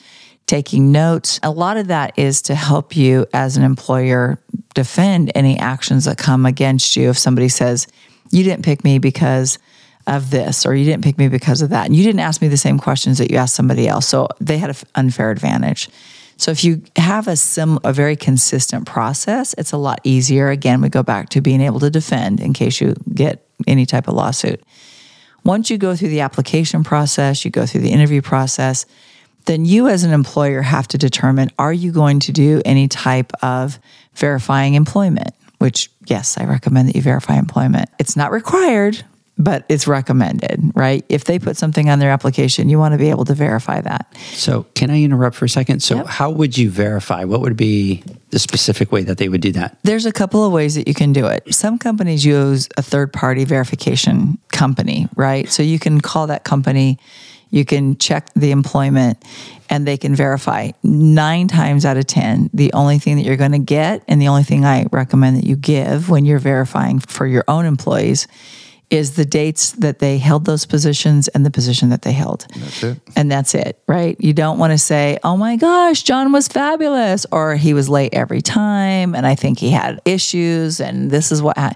[0.47, 1.39] taking notes.
[1.43, 4.39] A lot of that is to help you as an employer
[4.73, 7.09] defend any actions that come against you.
[7.09, 7.87] If somebody says,
[8.31, 9.59] you didn't pick me because
[10.07, 11.85] of this, or you didn't pick me because of that.
[11.85, 14.07] And you didn't ask me the same questions that you asked somebody else.
[14.07, 15.89] So they had an unfair advantage.
[16.37, 20.49] So if you have a sim a very consistent process, it's a lot easier.
[20.49, 24.07] Again, we go back to being able to defend in case you get any type
[24.07, 24.61] of lawsuit.
[25.43, 28.85] Once you go through the application process, you go through the interview process,
[29.45, 33.31] then you as an employer have to determine are you going to do any type
[33.41, 33.79] of
[34.13, 35.33] verifying employment?
[35.61, 37.87] which, yes, I recommend that you verify employment.
[37.99, 39.05] It's not required,
[39.37, 41.05] but it's recommended, right?
[41.09, 44.15] If they put something on their application, you want to be able to verify that.
[44.33, 45.81] So, can I interrupt for a second?
[45.81, 46.07] So, yep.
[46.07, 47.23] how would you verify?
[47.23, 49.77] What would be the specific way that they would do that?
[49.83, 51.53] There's a couple of ways that you can do it.
[51.53, 55.49] Some companies use a third party verification company, right?
[55.49, 56.99] So, you can call that company
[57.51, 59.23] you can check the employment
[59.69, 60.71] and they can verify.
[60.83, 64.29] Nine times out of 10, the only thing that you're going to get, and the
[64.29, 68.27] only thing I recommend that you give when you're verifying for your own employees,
[68.91, 72.45] is the dates that they held those positions and the position that they held.
[72.53, 72.99] That's it.
[73.15, 74.15] And that's it, right?
[74.19, 78.13] You don't want to say, oh my gosh, John was fabulous, or he was late
[78.13, 81.57] every time, and I think he had issues, and this is what.
[81.57, 81.73] Ha-.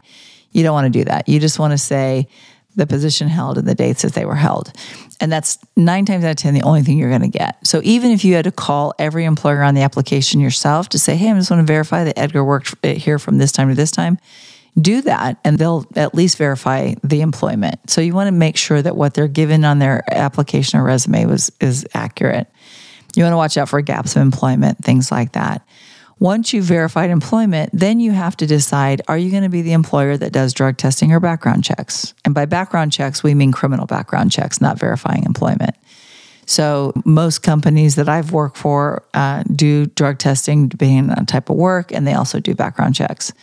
[0.51, 1.28] You don't want to do that.
[1.28, 2.28] You just want to say
[2.75, 4.71] the position held and the dates that they were held.
[5.19, 7.65] And that's nine times out of 10, the only thing you're going to get.
[7.65, 11.15] So even if you had to call every employer on the application yourself to say,
[11.15, 13.75] hey, I just want to verify that Edgar worked eh, here from this time to
[13.75, 14.17] this time,
[14.79, 17.89] do that and they'll at least verify the employment.
[17.89, 21.25] So you want to make sure that what they're given on their application or resume
[21.25, 22.47] was is accurate.
[23.15, 25.65] You want to watch out for gaps of employment, things like that.
[26.19, 29.73] Once you've verified employment, then you have to decide are you going to be the
[29.73, 32.13] employer that does drug testing or background checks?
[32.23, 35.75] And by background checks, we mean criminal background checks, not verifying employment.
[36.45, 41.55] So, most companies that I've worked for uh, do drug testing depending on type of
[41.55, 43.33] work, and they also do background checks.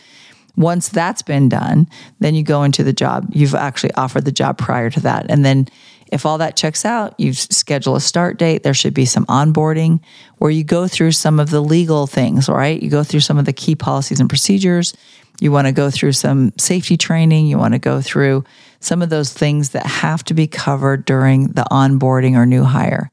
[0.56, 1.88] Once that's been done,
[2.20, 3.26] then you go into the job.
[3.30, 5.26] You've actually offered the job prior to that.
[5.30, 5.68] And then
[6.12, 8.62] if all that checks out, you schedule a start date.
[8.62, 10.00] There should be some onboarding
[10.36, 12.80] where you go through some of the legal things, right?
[12.82, 14.92] You go through some of the key policies and procedures.
[15.40, 17.46] You want to go through some safety training.
[17.46, 18.44] You want to go through
[18.80, 23.10] some of those things that have to be covered during the onboarding or new hire.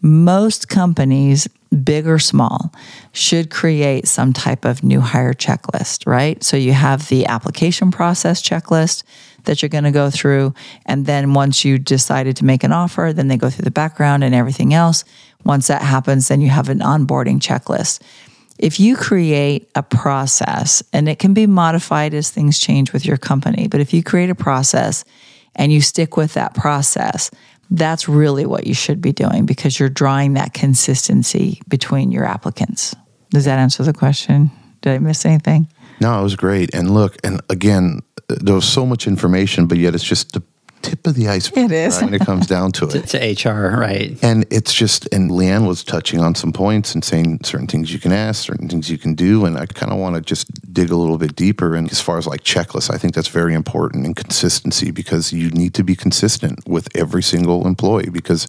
[0.00, 1.46] Most companies,
[1.84, 2.72] big or small,
[3.12, 6.42] should create some type of new hire checklist, right?
[6.42, 9.04] So you have the application process checklist
[9.44, 10.52] that you're going to go through.
[10.86, 14.24] And then once you decided to make an offer, then they go through the background
[14.24, 15.04] and everything else.
[15.44, 18.00] Once that happens, then you have an onboarding checklist.
[18.58, 23.16] If you create a process, and it can be modified as things change with your
[23.16, 25.04] company, but if you create a process
[25.56, 27.30] and you stick with that process,
[27.70, 32.96] That's really what you should be doing because you're drawing that consistency between your applicants.
[33.30, 34.50] Does that answer the question?
[34.82, 35.68] Did I miss anything?
[36.00, 36.74] No, it was great.
[36.74, 40.42] And look, and again, there was so much information, but yet it's just the
[40.82, 41.64] tip of the iceberg.
[41.64, 41.96] It is.
[41.96, 43.06] right, when it comes down to it.
[43.08, 44.18] to HR, right?
[44.22, 47.98] And it's just, and Leanne was touching on some points and saying certain things you
[47.98, 49.44] can ask, certain things you can do.
[49.44, 51.74] And I kind of want to just dig a little bit deeper.
[51.74, 55.50] And as far as like checklists, I think that's very important and consistency because you
[55.50, 58.48] need to be consistent with every single employee because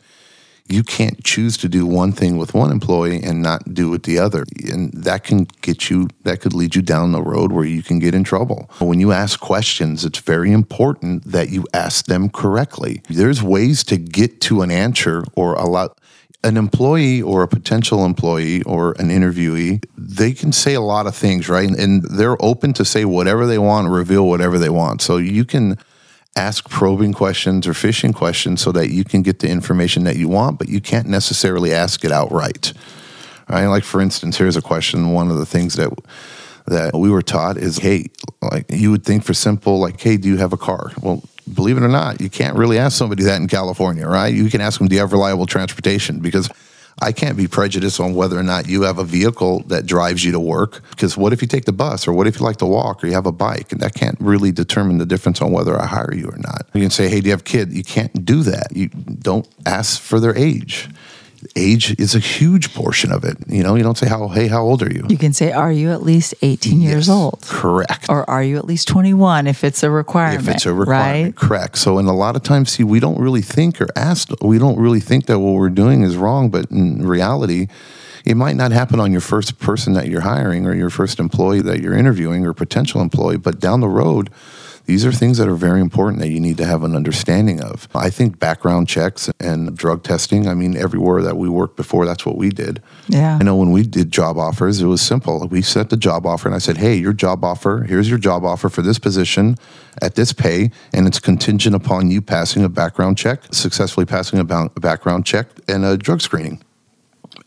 [0.71, 4.19] you can't choose to do one thing with one employee and not do it the
[4.19, 4.45] other.
[4.71, 7.99] And that can get you, that could lead you down the road where you can
[7.99, 8.69] get in trouble.
[8.79, 13.01] When you ask questions, it's very important that you ask them correctly.
[13.09, 15.97] There's ways to get to an answer or a lot.
[16.43, 21.15] An employee or a potential employee or an interviewee, they can say a lot of
[21.15, 21.69] things, right?
[21.69, 25.03] And they're open to say whatever they want, reveal whatever they want.
[25.03, 25.77] So you can
[26.35, 30.29] ask probing questions or fishing questions so that you can get the information that you
[30.29, 32.73] want, but you can't necessarily ask it outright.
[33.49, 33.67] Right?
[33.67, 35.11] Like for instance, here's a question.
[35.11, 35.91] One of the things that
[36.67, 38.05] that we were taught is, hey,
[38.41, 40.91] like you would think for simple, like, hey, do you have a car?
[41.01, 44.33] Well, believe it or not, you can't really ask somebody that in California, right?
[44.33, 46.19] You can ask them, do you have reliable transportation?
[46.19, 46.49] Because
[47.01, 50.31] I can't be prejudiced on whether or not you have a vehicle that drives you
[50.33, 50.81] to work.
[50.91, 53.07] Because what if you take the bus, or what if you like to walk, or
[53.07, 56.13] you have a bike, and that can't really determine the difference on whether I hire
[56.13, 56.67] you or not.
[56.73, 58.75] You can say, "Hey, do you have a kid?" You can't do that.
[58.75, 60.89] You don't ask for their age
[61.55, 63.37] age is a huge portion of it.
[63.47, 65.05] You know, you don't say how hey, how old are you?
[65.09, 67.41] You can say, are you at least 18 years old?
[67.47, 68.07] Correct.
[68.09, 70.47] Or are you at least 21 if it's a requirement?
[70.47, 71.35] if it's a requirement, Right?
[71.35, 71.77] correct.
[71.77, 74.77] So, and a lot of times, see, we don't really think or ask, we don't
[74.79, 77.67] really think that what we're doing is wrong, but in reality,
[78.25, 81.61] it might not happen on your first person that you're hiring or your first employee
[81.61, 84.29] that you're interviewing or potential employee, but down the road,
[84.85, 87.87] these are things that are very important that you need to have an understanding of.
[87.93, 92.25] I think background checks and drug testing, I mean, everywhere that we worked before, that's
[92.25, 92.81] what we did.
[93.07, 93.37] Yeah.
[93.39, 95.47] I know when we did job offers, it was simple.
[95.47, 98.43] We sent the job offer and I said, hey, your job offer, here's your job
[98.43, 99.57] offer for this position
[100.01, 104.43] at this pay, and it's contingent upon you passing a background check, successfully passing a
[104.43, 106.61] ba- background check and a drug screening.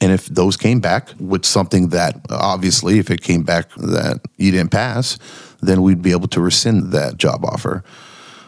[0.01, 4.51] And if those came back with something that obviously, if it came back that you
[4.51, 5.18] didn't pass,
[5.66, 7.84] then we'd be able to rescind that job offer.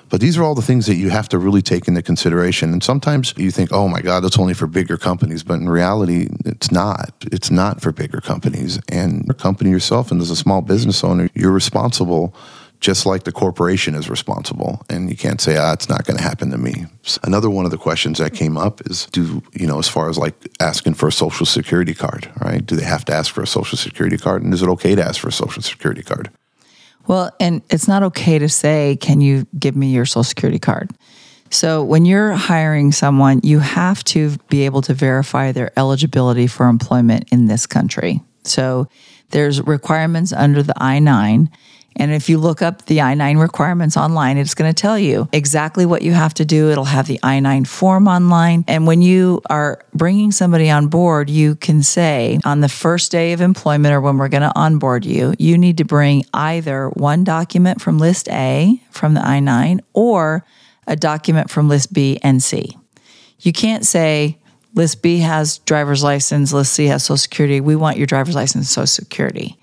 [0.08, 2.72] But these are all the things that you have to really take into consideration.
[2.72, 5.42] And sometimes you think, oh my God, that's only for bigger companies.
[5.42, 7.12] But in reality, it's not.
[7.32, 8.78] It's not for bigger companies.
[8.88, 12.34] And your company yourself, and as a small business owner, you're responsible
[12.80, 14.84] just like the corporation is responsible.
[14.88, 16.86] And you can't say, ah, it's not going to happen to me.
[17.22, 20.18] Another one of the questions that came up is do, you know, as far as
[20.18, 22.64] like asking for a social security card, right?
[22.64, 24.42] Do they have to ask for a social security card?
[24.42, 26.30] And is it okay to ask for a social security card?
[27.06, 30.90] Well, and it's not okay to say, can you give me your social security card?
[31.50, 36.66] So when you're hiring someone, you have to be able to verify their eligibility for
[36.66, 38.20] employment in this country.
[38.42, 38.88] So
[39.30, 41.50] there's requirements under the I 9.
[41.96, 45.28] And if you look up the I 9 requirements online, it's going to tell you
[45.32, 46.70] exactly what you have to do.
[46.70, 48.64] It'll have the I 9 form online.
[48.68, 53.32] And when you are bringing somebody on board, you can say on the first day
[53.32, 57.24] of employment or when we're going to onboard you, you need to bring either one
[57.24, 60.44] document from list A from the I 9 or
[60.86, 62.76] a document from list B and C.
[63.40, 64.38] You can't say,
[64.76, 67.62] List B has driver's license, list C has social security.
[67.62, 69.58] We want your driver's license social security.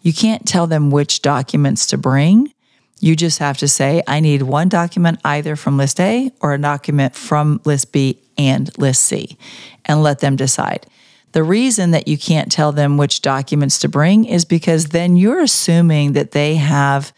[0.00, 2.52] You can't tell them which documents to bring.
[3.00, 6.58] You just have to say, I need one document either from list A or a
[6.58, 9.36] document from list B and list C,
[9.84, 10.86] and let them decide.
[11.32, 15.40] The reason that you can't tell them which documents to bring is because then you're
[15.40, 17.12] assuming that they have,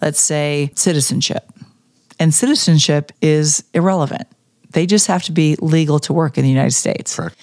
[0.00, 1.50] let's say, citizenship.
[2.18, 4.28] And citizenship is irrelevant.
[4.70, 7.16] They just have to be legal to work in the United States.
[7.16, 7.36] Correct.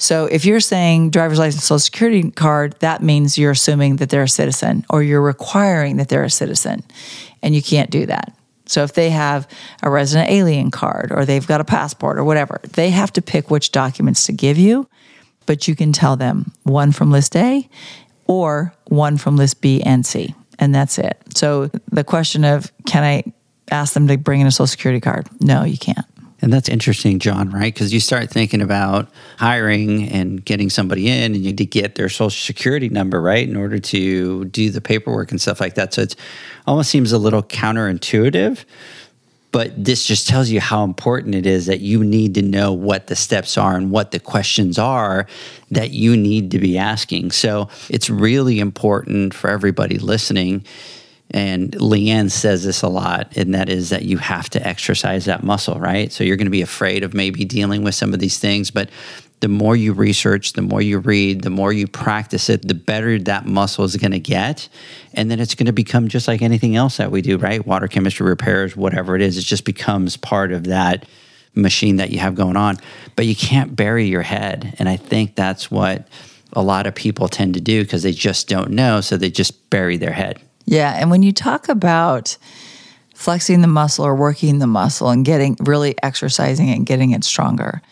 [0.00, 4.22] So if you're saying driver's license, social security card, that means you're assuming that they're
[4.22, 6.82] a citizen or you're requiring that they're a citizen.
[7.42, 8.34] And you can't do that.
[8.64, 9.46] So if they have
[9.82, 13.50] a resident alien card or they've got a passport or whatever, they have to pick
[13.50, 14.88] which documents to give you,
[15.44, 17.68] but you can tell them one from list A
[18.26, 20.34] or one from list B and C.
[20.58, 21.20] And that's it.
[21.34, 23.24] So the question of can I
[23.70, 25.28] ask them to bring in a social security card?
[25.40, 26.06] No, you can't.
[26.42, 27.72] And that's interesting, John, right?
[27.72, 31.96] Because you start thinking about hiring and getting somebody in, and you need to get
[31.96, 35.92] their social security number, right, in order to do the paperwork and stuff like that.
[35.92, 36.16] So it
[36.66, 38.64] almost seems a little counterintuitive.
[39.52, 43.08] But this just tells you how important it is that you need to know what
[43.08, 45.26] the steps are and what the questions are
[45.72, 47.32] that you need to be asking.
[47.32, 50.64] So it's really important for everybody listening
[51.32, 55.44] And Leanne says this a lot, and that is that you have to exercise that
[55.44, 56.10] muscle, right?
[56.10, 58.90] So you're going to be afraid of maybe dealing with some of these things, but
[59.40, 63.18] the more you research, the more you read, the more you practice it, the better
[63.18, 64.68] that muscle is going to get.
[65.14, 67.66] And then it's going to become just like anything else that we do, right?
[67.66, 71.06] Water chemistry repairs, whatever it is, it just becomes part of that
[71.54, 72.76] machine that you have going on.
[73.16, 74.74] But you can't bury your head.
[74.78, 76.06] And I think that's what
[76.52, 79.00] a lot of people tend to do because they just don't know.
[79.00, 80.40] So they just bury their head.
[80.66, 80.94] Yeah.
[80.96, 82.36] And when you talk about
[83.14, 87.24] flexing the muscle or working the muscle and getting really exercising it and getting it
[87.24, 87.82] stronger,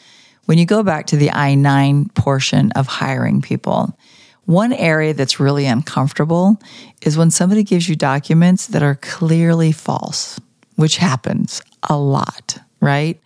[0.47, 3.99] when you go back to the I 9 portion of hiring people,
[4.47, 6.59] one area that's really uncomfortable
[7.03, 10.41] is when somebody gives you documents that are clearly false,
[10.77, 13.21] which happens a lot, right?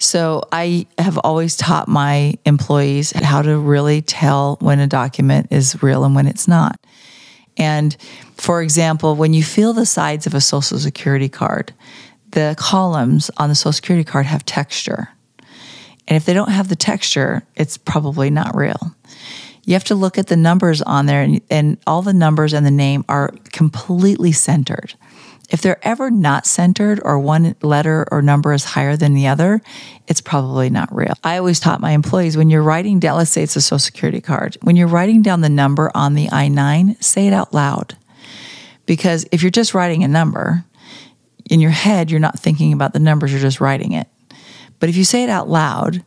[0.00, 5.80] So I have always taught my employees how to really tell when a document is
[5.82, 6.80] real and when it's not.
[7.58, 7.96] And
[8.36, 11.72] for example, when you feel the sides of a social security card,
[12.30, 15.08] the columns on the social security card have texture.
[16.06, 18.94] And if they don't have the texture, it's probably not real.
[19.64, 22.64] You have to look at the numbers on there, and, and all the numbers and
[22.64, 24.94] the name are completely centered.
[25.48, 29.62] If they're ever not centered or one letter or number is higher than the other,
[30.06, 31.14] it's probably not real.
[31.24, 34.20] I always taught my employees when you're writing down, let's say it's a social security
[34.20, 37.96] card, when you're writing down the number on the I 9, say it out loud.
[38.84, 40.64] Because if you're just writing a number,
[41.48, 44.08] in your head, you're not thinking about the numbers, you're just writing it.
[44.80, 46.04] But if you say it out loud,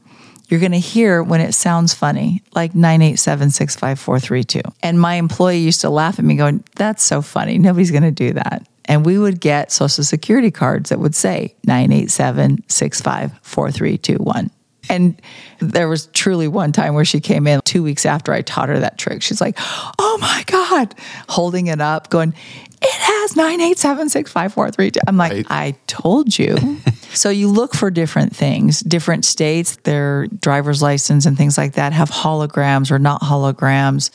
[0.52, 4.74] you're going to hear when it sounds funny, like 987-65432.
[4.84, 7.58] And my employee used to laugh at me going, that's so funny.
[7.58, 8.68] Nobody's going to do that.
[8.86, 14.50] And we would get social security cards that would say 987-654321.
[14.90, 15.22] And
[15.60, 18.80] there was truly one time where she came in two weeks after I taught her
[18.80, 19.22] that trick.
[19.22, 20.94] She's like, oh my God,
[21.30, 22.34] holding it up, going,
[22.82, 24.98] it has 9876543.
[25.08, 25.46] I'm like, right.
[25.50, 26.58] I told you.
[27.14, 31.94] so you look for different things, different states, their driver's license and things like that
[31.94, 34.10] have holograms or not holograms,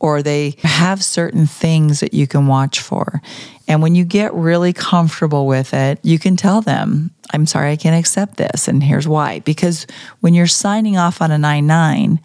[0.00, 3.22] or they have certain things that you can watch for.
[3.68, 7.76] And when you get really comfortable with it, you can tell them, I'm sorry, I
[7.76, 8.66] can't accept this.
[8.66, 9.38] And here's why.
[9.40, 9.86] Because
[10.20, 12.20] when you're signing off on a 9 9,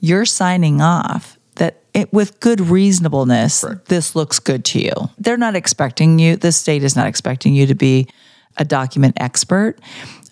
[0.00, 3.84] you're signing off that it, with good reasonableness, right.
[3.86, 4.92] this looks good to you.
[5.16, 8.08] They're not expecting you, the state is not expecting you to be
[8.56, 9.78] a document expert.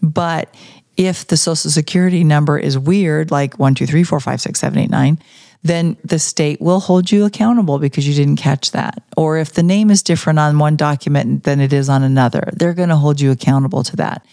[0.02, 0.54] But
[0.96, 4.78] if the social security number is weird, like one, two, three, four, five, six, seven,
[4.78, 5.18] eight, nine,
[5.62, 9.02] then the state will hold you accountable because you didn't catch that.
[9.16, 12.74] Or if the name is different on one document than it is on another, they're
[12.74, 14.24] going to hold you accountable to that.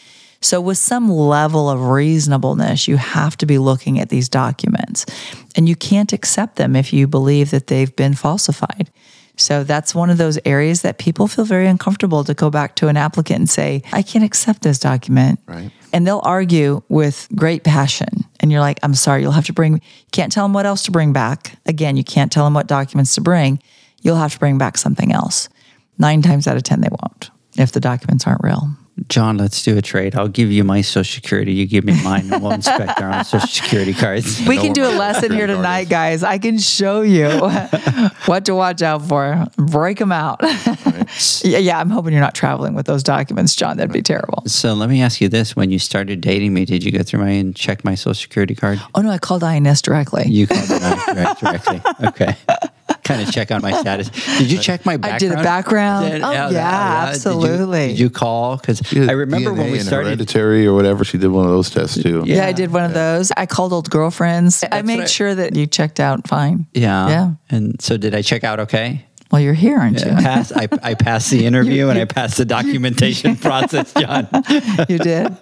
[0.42, 5.06] So, with some level of reasonableness, you have to be looking at these documents
[5.56, 8.92] and you can't accept them if you believe that they've been falsified.
[9.38, 12.88] So, that's one of those areas that people feel very uncomfortable to go back to
[12.88, 15.40] an applicant and say, I can't accept this document.
[15.46, 15.72] Right.
[15.94, 18.26] And they'll argue with great passion.
[18.40, 19.82] And you're like, I'm sorry, you'll have to bring, you
[20.12, 21.58] can't tell them what else to bring back.
[21.66, 23.62] Again, you can't tell them what documents to bring.
[24.02, 25.50] You'll have to bring back something else.
[25.98, 28.70] Nine times out of 10, they won't if the documents aren't real.
[29.10, 30.16] John, let's do a trade.
[30.16, 31.54] I'll give you my social security.
[31.54, 34.42] You give me mine, and we'll inspect our own social security cards.
[34.56, 36.24] We can do a lesson here tonight, guys.
[36.24, 37.28] I can show you
[38.26, 39.46] what to watch out for.
[39.58, 40.42] Break them out.
[40.42, 41.42] Right.
[41.44, 43.78] yeah, yeah, I'm hoping you're not traveling with those documents, John.
[43.78, 44.44] That'd be terrible.
[44.48, 47.20] So let me ask you this: When you started dating me, did you go through
[47.20, 48.80] my and check my social security card?
[48.94, 50.26] Oh no, I called INS directly.
[50.28, 51.82] You called INS directly.
[52.06, 52.36] Okay
[53.06, 54.10] kind of check on my status.
[54.38, 55.16] Did you check my background?
[55.16, 56.12] I did a background.
[56.12, 57.80] Did, oh, yeah, yeah, absolutely.
[57.80, 58.58] Did you, did you call?
[58.58, 60.08] Because I remember DNA when we started.
[60.08, 62.24] Hereditary or whatever, she did one of those tests too.
[62.26, 62.88] Yeah, yeah I did one yeah.
[62.88, 63.32] of those.
[63.38, 64.62] I called old girlfriends.
[64.62, 66.68] That's I made sure that you checked out fine.
[66.74, 67.08] Yeah.
[67.08, 67.32] Yeah.
[67.50, 69.06] And so did I check out okay?
[69.32, 70.12] Well, you're here, aren't you?
[70.12, 74.28] Pass, I, I passed the interview and I passed the documentation process, John.
[74.90, 75.36] you did.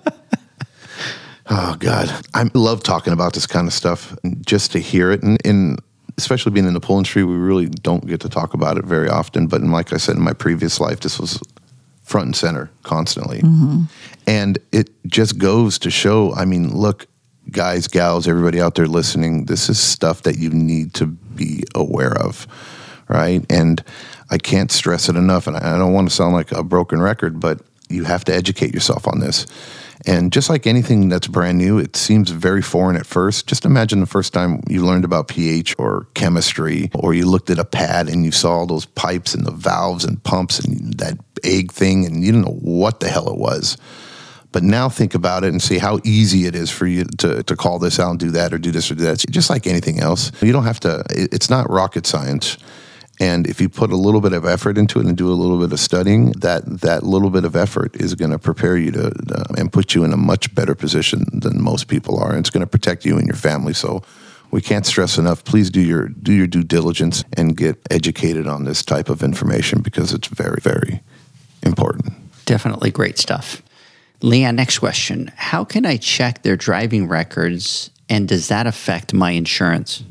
[1.50, 5.22] Oh God, I love talking about this kind of stuff just to hear it.
[5.24, 5.80] And, and
[6.18, 9.10] especially being in the pool industry, we really don't get to talk about it very
[9.10, 9.48] often.
[9.48, 11.42] But like I said, in my previous life, this was
[12.04, 13.42] front and center constantly.
[13.42, 13.84] Mm-hmm.
[14.28, 17.08] And it just goes to show I mean, look,
[17.52, 22.18] guys, gals, everybody out there listening, this is stuff that you need to be aware
[22.18, 22.48] of,
[23.08, 23.46] right?
[23.50, 23.84] And
[24.30, 25.48] I can't stress it enough.
[25.48, 28.74] And I don't want to sound like a broken record, but you have to educate
[28.74, 29.46] yourself on this.
[30.06, 33.48] And just like anything that's brand new, it seems very foreign at first.
[33.48, 37.60] Just imagine the first time you learned about pH or chemistry, or you looked at
[37.60, 41.18] a pad and you saw all those pipes and the valves and pumps and that
[41.44, 43.78] egg thing, and you didn't know what the hell it was.
[44.52, 47.56] But now think about it and see how easy it is for you to, to
[47.56, 49.18] call this out and do that or do this or do that.
[49.30, 50.32] Just like anything else.
[50.44, 52.58] You don't have to, it's not rocket science.
[53.20, 55.60] And if you put a little bit of effort into it and do a little
[55.60, 59.08] bit of studying, that that little bit of effort is going to prepare you to
[59.08, 62.32] uh, and put you in a much better position than most people are.
[62.32, 63.74] And it's going to protect you and your family.
[63.74, 64.02] So
[64.50, 65.44] we can't stress enough.
[65.44, 69.82] Please do your do your due diligence and get educated on this type of information
[69.82, 71.02] because it's very very
[71.62, 72.14] important.
[72.46, 73.62] Definitely great stuff.
[74.22, 75.32] Leanne, next question.
[75.36, 80.04] How can I check their driving records and does that affect my insurance?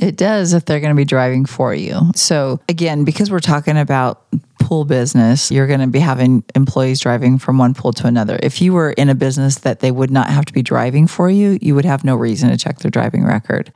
[0.00, 2.12] It does if they're going to be driving for you.
[2.14, 4.24] So, again, because we're talking about
[4.60, 8.38] pool business, you're going to be having employees driving from one pool to another.
[8.42, 11.30] If you were in a business that they would not have to be driving for
[11.30, 13.72] you, you would have no reason to check their driving record.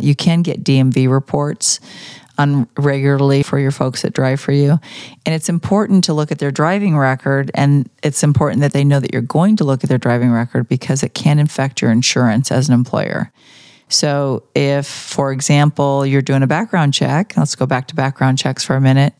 [0.00, 1.80] You can get DMV reports
[2.38, 4.78] on regularly for your folks that drive for you.
[5.26, 8.98] And it's important to look at their driving record and it's important that they know
[8.98, 12.50] that you're going to look at their driving record because it can affect your insurance
[12.50, 13.30] as an employer.
[13.90, 18.64] So, if, for example, you're doing a background check, let's go back to background checks
[18.64, 19.14] for a minute.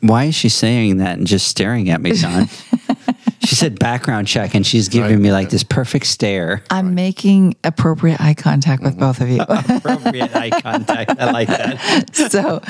[0.00, 2.48] Why is she saying that and just staring at me, John?
[3.44, 5.20] she said background check and she's giving right.
[5.20, 6.62] me like this perfect stare.
[6.70, 6.94] I'm right.
[6.94, 9.42] making appropriate eye contact with both of you.
[9.48, 11.18] appropriate eye contact.
[11.18, 12.14] I like that.
[12.30, 12.60] so,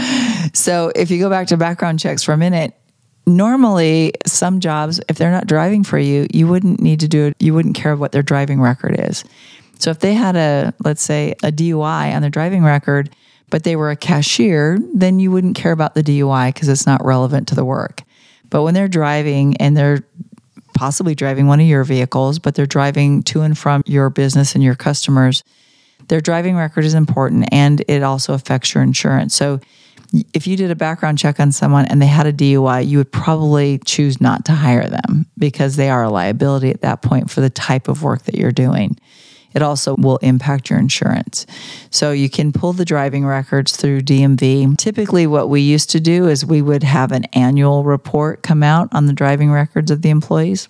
[0.53, 2.74] so if you go back to background checks for a minute,
[3.26, 7.36] normally some jobs, if they're not driving for you, you wouldn't need to do it.
[7.38, 9.24] You wouldn't care what their driving record is.
[9.81, 13.14] So if they had a, let's say, a DUI on their driving record,
[13.49, 17.05] but they were a cashier, then you wouldn't care about the DUI because it's not
[17.05, 18.03] relevant to the work.
[18.51, 20.05] But when they're driving and they're
[20.74, 24.62] possibly driving one of your vehicles, but they're driving to and from your business and
[24.62, 25.43] your customers,
[26.09, 29.35] their driving record is important and it also affects your insurance.
[29.35, 29.61] So
[30.35, 33.12] if you did a background check on someone and they had a DUI, you would
[33.12, 37.41] probably choose not to hire them because they are a liability at that point for
[37.41, 38.99] the type of work that you're doing
[39.55, 41.46] it also will impact your insurance.
[41.90, 44.76] So you can pull the driving records through DMV.
[44.76, 48.88] Typically, what we used to do is we would have an annual report come out
[48.92, 50.68] on the driving records of the employees,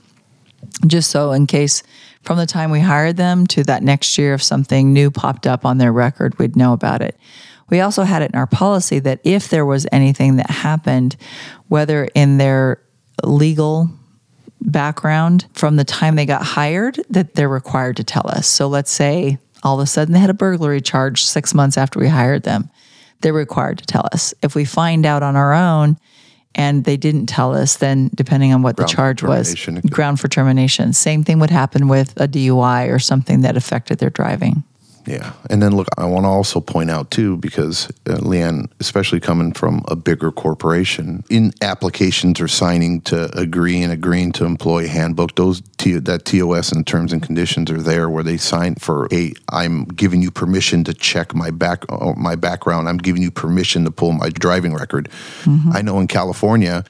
[0.87, 1.83] just so in case
[2.23, 5.65] from the time we hired them to that next year, if something new popped up
[5.65, 7.17] on their record, we'd know about it.
[7.71, 11.17] We also had it in our policy that if there was anything that happened,
[11.69, 12.83] whether in their
[13.25, 13.89] legal
[14.61, 18.47] background from the time they got hired that they're required to tell us.
[18.47, 21.99] So let's say all of a sudden they had a burglary charge six months after
[21.99, 22.71] we hired them.
[23.21, 24.33] They're required to tell us.
[24.43, 25.99] If we find out on our own
[26.55, 29.55] and they didn't tell us, then depending on what ground the charge was,
[29.91, 30.93] ground for termination.
[30.93, 34.65] Same thing would happen with a DUI or something that affected their driving.
[35.07, 35.33] Yeah.
[35.49, 39.53] And then look, I want to also point out too, because uh, Leanne, especially coming
[39.53, 45.35] from a bigger corporation, in applications or signing to agree and agreeing to employee handbook,
[45.37, 49.33] those T- that TOS and terms and conditions are there where they sign for a
[49.49, 52.87] I'm giving you permission to check my back uh, my background.
[52.87, 55.09] I'm giving you permission to pull my driving record.
[55.45, 55.71] Mm-hmm.
[55.73, 56.85] I know in California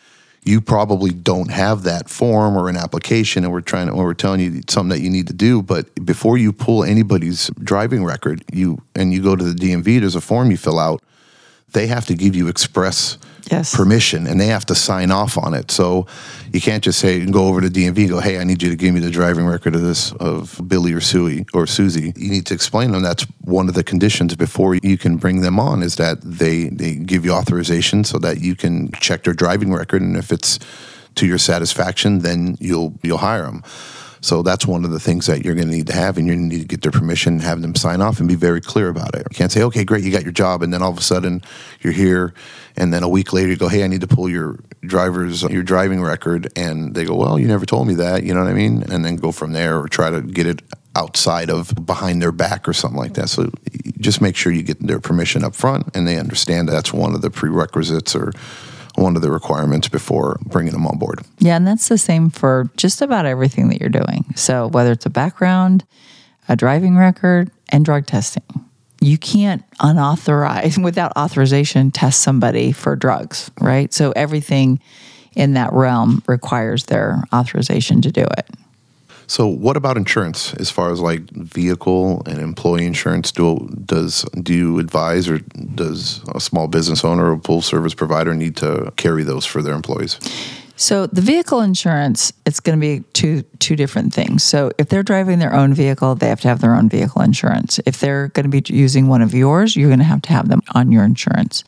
[0.45, 4.15] you probably don't have that form or an application and we're trying to, or we're
[4.15, 8.43] telling you something that you need to do but before you pull anybody's driving record
[8.53, 11.03] you and you go to the DMV there's a form you fill out
[11.73, 13.19] they have to give you express
[13.51, 13.75] yes.
[13.75, 15.71] permission and they have to sign off on it.
[15.71, 16.07] So
[16.53, 18.71] you can't just say and go over to DMV and go, hey, I need you
[18.71, 22.13] to give me the driving record of this of Billy or Susie or Susie.
[22.17, 23.03] You need to explain them.
[23.03, 26.95] That's one of the conditions before you can bring them on is that they they
[26.95, 30.59] give you authorization so that you can check their driving record and if it's
[31.17, 33.63] to your satisfaction, then you'll you'll hire them.
[34.23, 36.37] So that's one of the things that you're going to need to have, and to
[36.37, 39.27] need to get their permission, have them sign off, and be very clear about it.
[39.31, 41.43] You can't say, "Okay, great, you got your job," and then all of a sudden
[41.81, 42.35] you're here,
[42.77, 45.63] and then a week later you go, "Hey, I need to pull your driver's your
[45.63, 48.55] driving record," and they go, "Well, you never told me that," you know what I
[48.55, 48.85] mean?
[48.91, 50.63] And then go from there, or try to get it
[50.97, 53.29] outside of behind their back or something like that.
[53.29, 53.51] So
[54.01, 57.23] just make sure you get their permission up front, and they understand that's one of
[57.23, 58.33] the prerequisites or
[58.97, 61.21] one of the requirements before bringing them on board.
[61.39, 64.25] Yeah, and that's the same for just about everything that you're doing.
[64.37, 65.85] So whether it's a background,
[66.49, 68.43] a driving record, and drug testing.
[69.01, 73.93] You can't unauthorized without authorization test somebody for drugs, right?
[73.95, 74.81] So everything
[75.35, 78.47] in that realm requires their authorization to do it.
[79.31, 80.55] So, what about insurance?
[80.55, 86.21] As far as like vehicle and employee insurance, do does do you advise or does
[86.35, 90.19] a small business owner or pool service provider need to carry those for their employees?
[90.75, 94.43] So the vehicle insurance, it's going to be two two different things.
[94.43, 97.79] So if they're driving their own vehicle, they have to have their own vehicle insurance.
[97.87, 100.49] If they're going to be using one of yours, you're going to have to have
[100.49, 101.63] them on your insurance.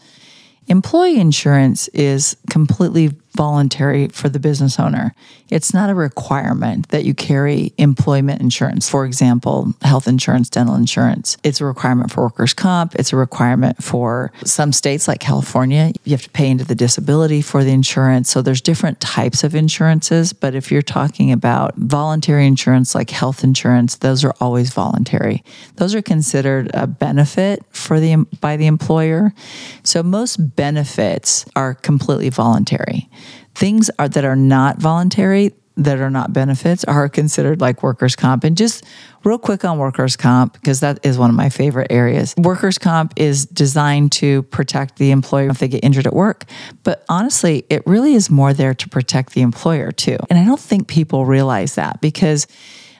[0.67, 5.15] Employee insurance is completely voluntary for the business owner.
[5.49, 8.89] It's not a requirement that you carry employment insurance.
[8.89, 11.37] For example, health insurance, dental insurance.
[11.43, 12.95] It's a requirement for workers' comp.
[12.95, 15.93] It's a requirement for some states like California.
[16.05, 18.31] You have to pay into the disability for the insurance.
[18.31, 20.33] So there's different types of insurances.
[20.33, 25.45] But if you're talking about voluntary insurance like health insurance, those are always voluntary.
[25.77, 29.35] Those are considered a benefit for the by the employer.
[29.83, 33.09] So most benefits are completely voluntary.
[33.55, 38.45] Things are, that are not voluntary, that are not benefits, are considered like workers' comp.
[38.45, 38.85] And just
[39.25, 42.35] real quick on workers' comp, because that is one of my favorite areas.
[42.37, 46.45] Workers' comp is designed to protect the employer if they get injured at work.
[46.83, 50.19] But honestly, it really is more there to protect the employer too.
[50.29, 52.47] And I don't think people realize that because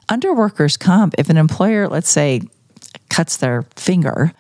[0.09, 2.43] under workers' comp, if an employer, let's say,
[3.09, 4.33] cuts their finger,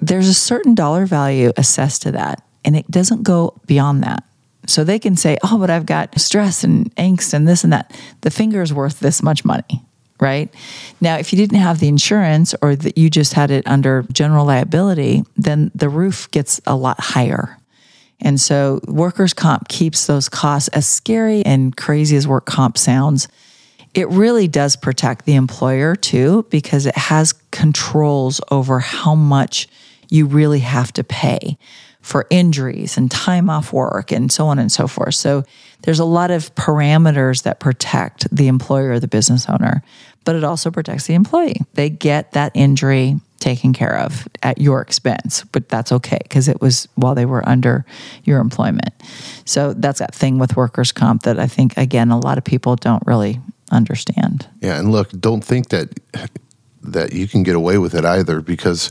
[0.00, 4.24] there's a certain dollar value assessed to that, and it doesn't go beyond that.
[4.68, 7.98] So they can say, oh, but I've got stress and angst and this and that.
[8.20, 9.82] The finger is worth this much money,
[10.20, 10.52] right?
[11.00, 14.44] Now, if you didn't have the insurance or that you just had it under general
[14.44, 17.56] liability, then the roof gets a lot higher.
[18.20, 23.28] And so workers' comp keeps those costs as scary and crazy as work comp sounds.
[23.94, 29.66] It really does protect the employer too, because it has controls over how much
[30.10, 31.56] you really have to pay
[32.08, 35.14] for injuries and time off work and so on and so forth.
[35.14, 35.44] So
[35.82, 39.82] there's a lot of parameters that protect the employer or the business owner,
[40.24, 41.60] but it also protects the employee.
[41.74, 46.62] They get that injury taken care of at your expense, but that's okay because it
[46.62, 47.84] was while they were under
[48.24, 48.94] your employment.
[49.44, 52.74] So that's that thing with workers' comp that I think, again, a lot of people
[52.74, 53.38] don't really
[53.70, 54.48] understand.
[54.62, 56.00] Yeah, and look, don't think that
[56.82, 58.90] that you can get away with it either because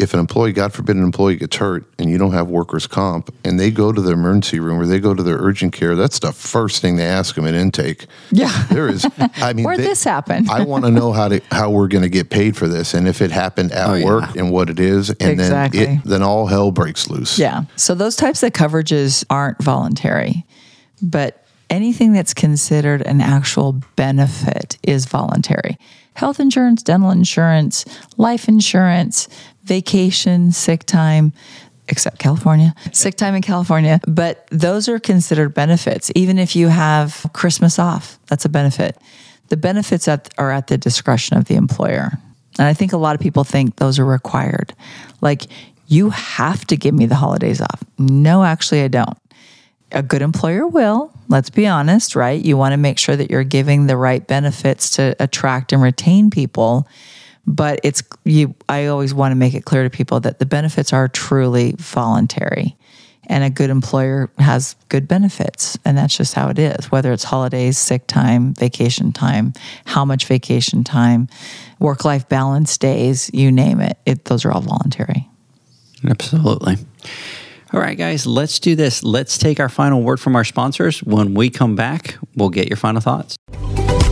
[0.00, 3.34] if an employee, God forbid, an employee gets hurt and you don't have workers' comp
[3.44, 6.18] and they go to the emergency room or they go to their urgent care, that's
[6.18, 8.06] the first thing they ask them at intake.
[8.30, 8.66] Yeah.
[8.70, 10.48] There is, I mean, where'd this happen?
[10.50, 13.08] I want to know how to, how we're going to get paid for this and
[13.08, 14.04] if it happened at Oh, yeah.
[14.04, 15.10] work and what it is.
[15.10, 15.84] And Exactly.
[15.84, 17.38] then it, then all hell breaks loose.
[17.38, 17.64] Yeah.
[17.76, 20.44] So those types of coverages aren't voluntary,
[21.02, 25.78] but anything that's considered an actual benefit is voluntary.
[26.14, 27.84] Health insurance, dental insurance,
[28.16, 29.28] life insurance,
[29.66, 31.32] vacation, sick time,
[31.88, 36.10] except California, sick time in California, but those are considered benefits.
[36.14, 38.96] Even if you have Christmas off, that's a benefit.
[39.48, 42.18] The benefits are at the discretion of the employer.
[42.58, 44.74] And I think a lot of people think those are required.
[45.20, 45.42] Like,
[45.86, 47.84] you have to give me the holidays off.
[47.98, 49.16] No, actually, I don't.
[49.92, 52.44] A good employer will, let's be honest, right?
[52.44, 56.30] You want to make sure that you're giving the right benefits to attract and retain
[56.30, 56.88] people.
[57.46, 60.92] But it's you I always want to make it clear to people that the benefits
[60.92, 62.76] are truly voluntary.
[63.28, 65.76] And a good employer has good benefits.
[65.84, 69.52] And that's just how it is, whether it's holidays, sick time, vacation time,
[69.84, 71.28] how much vacation time,
[71.80, 73.98] work life balance days, you name it.
[74.06, 74.26] it.
[74.26, 75.28] Those are all voluntary.
[76.08, 76.76] Absolutely.
[77.72, 79.02] All right, guys, let's do this.
[79.02, 81.02] Let's take our final word from our sponsors.
[81.02, 83.36] When we come back, we'll get your final thoughts.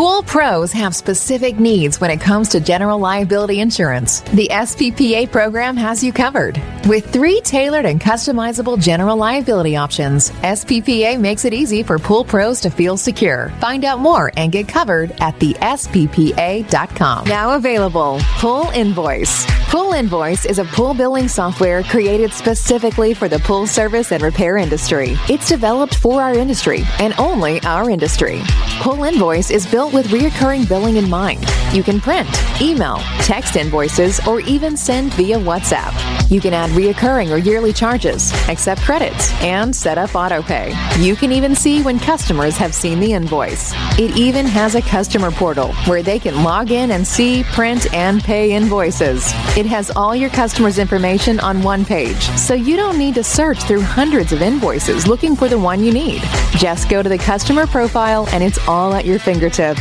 [0.00, 4.22] Pool pros have specific needs when it comes to general liability insurance.
[4.32, 6.58] The SPPA program has you covered.
[6.86, 12.62] With three tailored and customizable general liability options, SPPA makes it easy for pool pros
[12.62, 13.50] to feel secure.
[13.60, 17.26] Find out more and get covered at the SPPA.com.
[17.26, 19.44] Now available, Pool Invoice.
[19.70, 24.56] Pool Invoice is a pool billing software created specifically for the pool service and repair
[24.56, 25.16] industry.
[25.28, 28.40] It's developed for our industry and only our industry.
[28.80, 31.44] Pool Invoice is built with reoccurring billing in mind.
[31.72, 32.28] You can print,
[32.60, 35.92] email, text invoices, or even send via WhatsApp.
[36.30, 40.74] You can add reoccurring or yearly charges, accept credits, and set up autopay.
[41.02, 43.72] You can even see when customers have seen the invoice.
[43.98, 48.22] It even has a customer portal where they can log in and see, print, and
[48.22, 49.24] pay invoices.
[49.56, 53.62] It has all your customers' information on one page, so you don't need to search
[53.64, 56.22] through hundreds of invoices looking for the one you need.
[56.52, 59.79] Just go to the customer profile and it's all at your fingertips.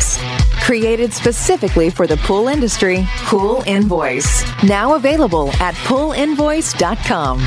[0.62, 4.44] Created specifically for the pool industry, Pool Invoice.
[4.64, 7.46] Now available at poolinvoice.com.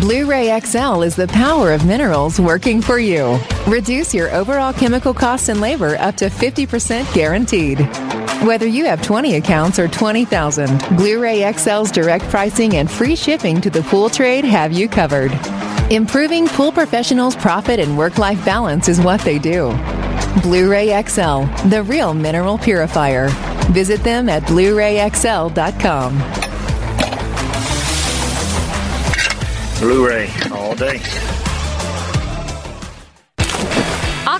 [0.00, 3.38] Blu-ray XL is the power of minerals working for you.
[3.66, 7.78] Reduce your overall chemical costs and labor up to 50% guaranteed.
[8.44, 13.58] Whether you have 20 accounts or 20,000, Blu ray XL's direct pricing and free shipping
[13.62, 15.32] to the pool trade have you covered.
[15.90, 19.68] Improving pool professionals' profit and work life balance is what they do.
[20.42, 23.30] Blu ray XL, the real mineral purifier.
[23.72, 26.18] Visit them at Blu rayxl.com.
[29.80, 31.00] Blu-ray all day.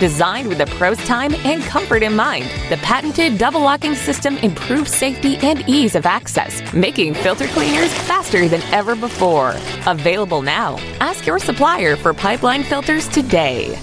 [0.00, 4.90] Designed with the pro's time and comfort in mind, the patented double locking system improves
[4.90, 9.54] safety and ease of access, making filter cleaners faster than ever before.
[9.86, 10.78] Available now.
[11.00, 13.78] Ask your supplier for pipeline filters today.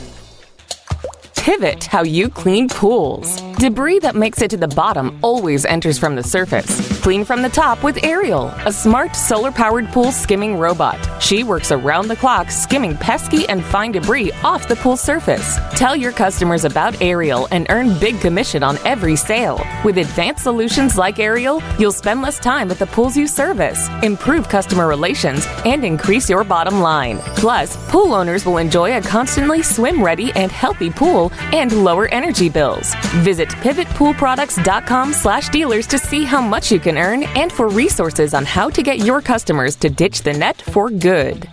[1.36, 3.40] Pivot how you clean pools.
[3.60, 6.97] Debris that makes it to the bottom always enters from the surface.
[7.08, 11.00] Clean from the top with Ariel, a smart solar powered pool skimming robot.
[11.24, 15.58] She works around the clock skimming pesky and fine debris off the pool surface.
[15.72, 19.66] Tell your customers about Ariel and earn big commission on every sale.
[19.86, 24.50] With advanced solutions like Ariel, you'll spend less time at the pools you service, improve
[24.50, 27.20] customer relations, and increase your bottom line.
[27.38, 32.50] Plus, pool owners will enjoy a constantly swim ready and healthy pool and lower energy
[32.50, 32.94] bills.
[33.24, 38.46] Visit pivotpoolproducts.com slash dealers to see how much you can earn and for resources on
[38.46, 41.48] how to get your customers to ditch the net for good.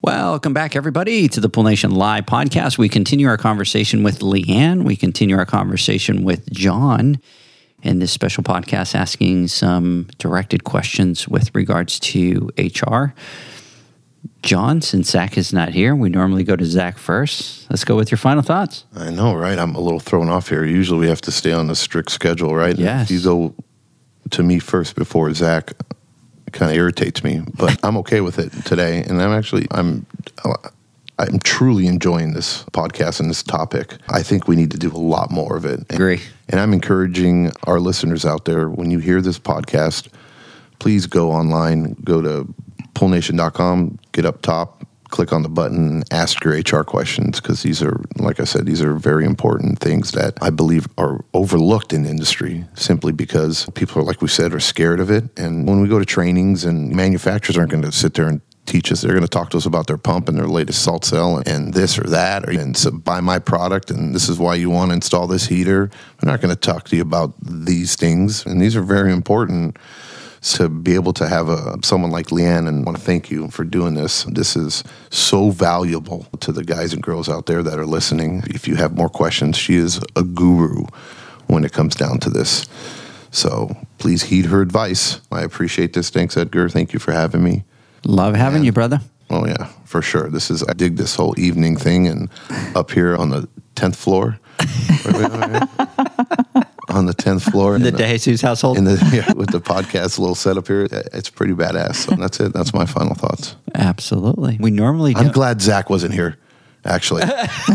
[0.00, 2.78] Welcome back, everybody, to the Pool Nation Live podcast.
[2.78, 4.84] We continue our conversation with Leanne.
[4.84, 7.20] We continue our conversation with John
[7.82, 13.12] in this special podcast, asking some directed questions with regards to HR.
[14.42, 17.68] John, since Zach is not here, we normally go to Zach first.
[17.70, 18.84] Let's go with your final thoughts.
[18.94, 19.58] I know, right?
[19.58, 20.64] I'm a little thrown off here.
[20.64, 22.76] Usually we have to stay on a strict schedule, right?
[22.78, 23.10] Yes.
[23.10, 23.54] If you go
[24.30, 25.72] to me first before Zach,
[26.46, 29.02] it kind of irritates me, but I'm okay with it today.
[29.02, 30.06] And I'm actually, I'm,
[31.18, 33.94] I'm truly enjoying this podcast and this topic.
[34.08, 35.80] I think we need to do a lot more of it.
[35.90, 36.20] Agree.
[36.48, 40.08] And I'm encouraging our listeners out there when you hear this podcast,
[40.78, 42.54] please go online, go to
[42.98, 48.02] poolnation.com, get up top, click on the button, ask your HR questions because these are,
[48.16, 52.64] like I said, these are very important things that I believe are overlooked in industry
[52.74, 55.24] simply because people are, like we said, are scared of it.
[55.38, 58.92] And when we go to trainings and manufacturers aren't going to sit there and teach
[58.92, 59.00] us.
[59.00, 61.72] They're going to talk to us about their pump and their latest salt cell and,
[61.72, 64.90] this or that, or and so buy my product and this is why you want
[64.90, 65.86] to install this heater.
[65.86, 69.78] They're not going to talk to you about these things, and these are very important
[70.54, 73.48] to be able to have a someone like Leanne and I want to thank you
[73.48, 74.24] for doing this.
[74.24, 78.42] This is so valuable to the guys and girls out there that are listening.
[78.46, 80.86] If you have more questions, she is a guru
[81.46, 82.66] when it comes down to this.
[83.30, 85.20] So please heed her advice.
[85.30, 86.10] I appreciate this.
[86.10, 86.68] Thanks, Edgar.
[86.68, 87.64] Thank you for having me.
[88.04, 89.00] Love having you, brother.
[89.30, 90.30] Oh yeah, for sure.
[90.30, 92.30] This is I dig this whole evening thing and
[92.74, 94.38] up here on the tenth floor.
[96.88, 96.98] Where we are here?
[96.98, 98.78] on the tenth floor The in uh, De Jesus household.
[98.78, 100.88] in the yeah, with the podcast little setup here.
[100.90, 101.96] It's pretty badass.
[101.96, 102.52] So that's it.
[102.52, 103.56] That's my final thoughts.
[103.74, 104.56] Absolutely.
[104.60, 105.34] We normally I'm don't.
[105.34, 106.36] glad Zach wasn't here.
[106.84, 107.22] Actually,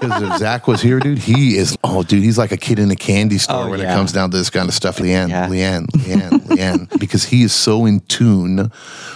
[0.00, 1.76] because if Zach was here, dude, he is.
[1.82, 3.90] Oh, dude, he's like a kid in a candy store Oh, when yeah.
[3.92, 4.98] it comes down to this kind of stuff.
[4.98, 5.48] Leanne, Yeah.
[5.48, 8.70] Leanne, Leanne, Leanne, because he is so in tune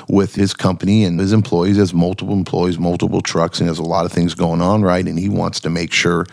[0.09, 1.77] with his company and his employees.
[1.77, 5.07] He has multiple employees, multiple trucks, and has a lot of things going on, right?
[5.07, 6.27] And he wants to make sure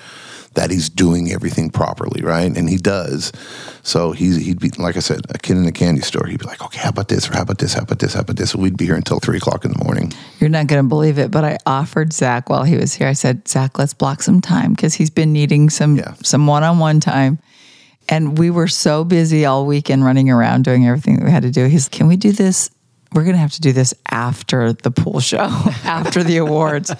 [0.55, 2.55] that he's doing everything properly, right?
[2.55, 3.31] And he does.
[3.83, 6.25] So he's he'd be like I said, a kid in a candy store.
[6.27, 7.29] He'd be like, okay, how about this?
[7.29, 7.73] Or how about this?
[7.73, 8.13] How about this?
[8.13, 8.55] How about this?
[8.55, 10.11] We'd be here until three o'clock in the morning.
[10.39, 13.07] You're not going to believe it, but I offered Zach while he was here.
[13.07, 16.13] I said, Zach, let's block some time because he's been needing some Yeah.
[16.23, 17.39] some one on one time.
[18.11, 21.51] And we were so busy all weekend running around doing everything that we had to
[21.51, 21.65] do.
[21.67, 22.71] He's, can we do this?
[23.13, 25.39] We're going to have to do this after the pool show,
[25.83, 26.91] after the awards.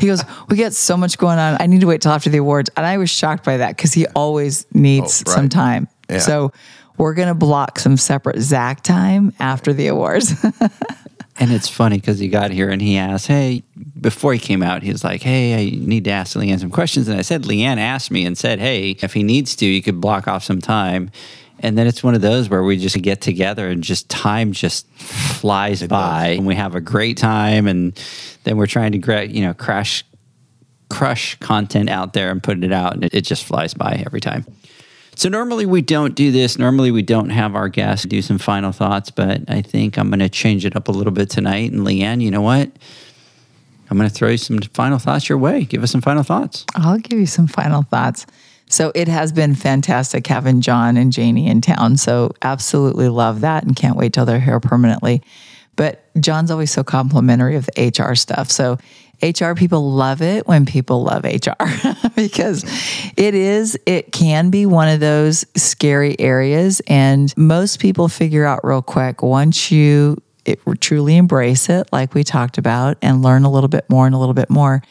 [0.00, 1.56] He goes, We got so much going on.
[1.60, 2.70] I need to wait till after the awards.
[2.76, 5.34] And I was shocked by that because he always needs Oh, right.
[5.36, 5.88] some time.
[6.10, 6.18] Yeah.
[6.18, 6.52] So
[6.98, 10.34] we're going to block some separate Zach time after the awards.
[11.36, 13.64] And it's funny because he got here and he asked, Hey,
[14.00, 17.08] before he came out, he was like, Hey, I need to ask Leanne some questions.
[17.08, 20.00] And I said, Leanne asked me and said, Hey, if he needs to, you could
[20.00, 21.10] block off some time.
[21.60, 24.86] And then it's one of those where we just get together and just time just
[24.96, 27.66] flies by and we have a great time.
[27.66, 27.98] And
[28.44, 30.04] then we're trying to, gra- you know, crash,
[30.90, 32.94] crush content out there and put it out.
[32.94, 34.44] And it, it just flies by every time.
[35.16, 36.58] So normally we don't do this.
[36.58, 40.18] Normally we don't have our guests do some final thoughts, but I think I'm going
[40.18, 41.70] to change it up a little bit tonight.
[41.70, 42.70] And Leanne, you know what?
[43.90, 45.64] I'm going to throw you some final thoughts your way.
[45.64, 46.64] Give us some final thoughts.
[46.74, 48.26] I'll give you some final thoughts.
[48.68, 51.96] So it has been fantastic having John and Janie in town.
[51.96, 55.22] So absolutely love that and can't wait till they're here permanently.
[55.76, 58.50] But John's always so complimentary of the HR stuff.
[58.50, 58.78] So
[59.22, 61.64] HR people love it when people love HR
[62.16, 62.64] because
[63.16, 66.80] it is, it can be one of those scary areas.
[66.86, 72.22] And most people figure out real quick once you it, truly embrace it, like we
[72.22, 74.82] talked about, and learn a little bit more and a little bit more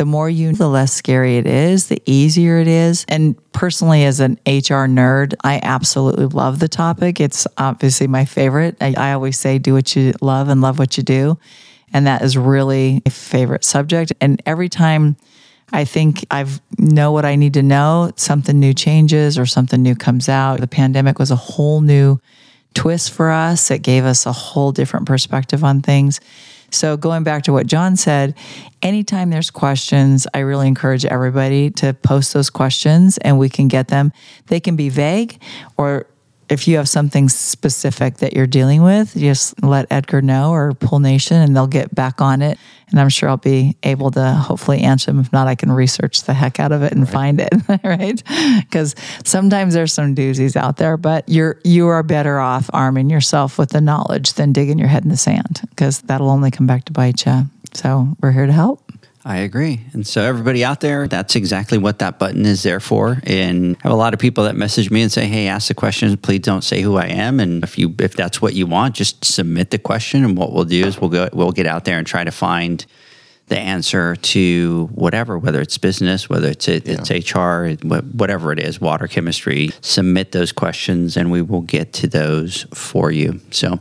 [0.00, 3.04] the more you, the less scary it is, the easier it is.
[3.06, 7.20] And personally, as an HR nerd, I absolutely love the topic.
[7.20, 8.78] It's obviously my favorite.
[8.80, 11.38] I, I always say, do what you love and love what you do.
[11.92, 14.14] And that is really my favorite subject.
[14.22, 15.16] And every time
[15.70, 16.46] I think I
[16.78, 20.60] know what I need to know, something new changes or something new comes out.
[20.60, 22.18] The pandemic was a whole new
[22.72, 23.70] twist for us.
[23.70, 26.22] It gave us a whole different perspective on things.
[26.72, 28.34] So, going back to what John said,
[28.82, 33.88] anytime there's questions, I really encourage everybody to post those questions and we can get
[33.88, 34.12] them.
[34.46, 35.40] They can be vague
[35.76, 36.06] or
[36.50, 40.98] if you have something specific that you're dealing with, just let Edgar know or Pool
[40.98, 42.58] Nation and they'll get back on it.
[42.90, 45.20] And I'm sure I'll be able to hopefully answer them.
[45.20, 47.12] If not, I can research the heck out of it and right.
[47.12, 48.20] find it, right?
[48.62, 53.58] Because sometimes there's some doozies out there, but you're you are better off arming yourself
[53.58, 56.84] with the knowledge than digging your head in the sand because that'll only come back
[56.86, 57.44] to bite you.
[57.74, 58.82] So we're here to help.
[59.24, 59.82] I agree.
[59.92, 63.20] And so, everybody out there, that's exactly what that button is there for.
[63.24, 65.74] And I have a lot of people that message me and say, Hey, ask the
[65.74, 66.16] questions.
[66.16, 67.38] Please don't say who I am.
[67.38, 70.24] And if you, if that's what you want, just submit the question.
[70.24, 72.86] And what we'll do is we'll go, we'll get out there and try to find
[73.48, 76.98] the answer to whatever, whether it's business, whether it's, it, yeah.
[77.04, 82.06] it's HR, whatever it is, water chemistry, submit those questions and we will get to
[82.06, 83.40] those for you.
[83.50, 83.80] So,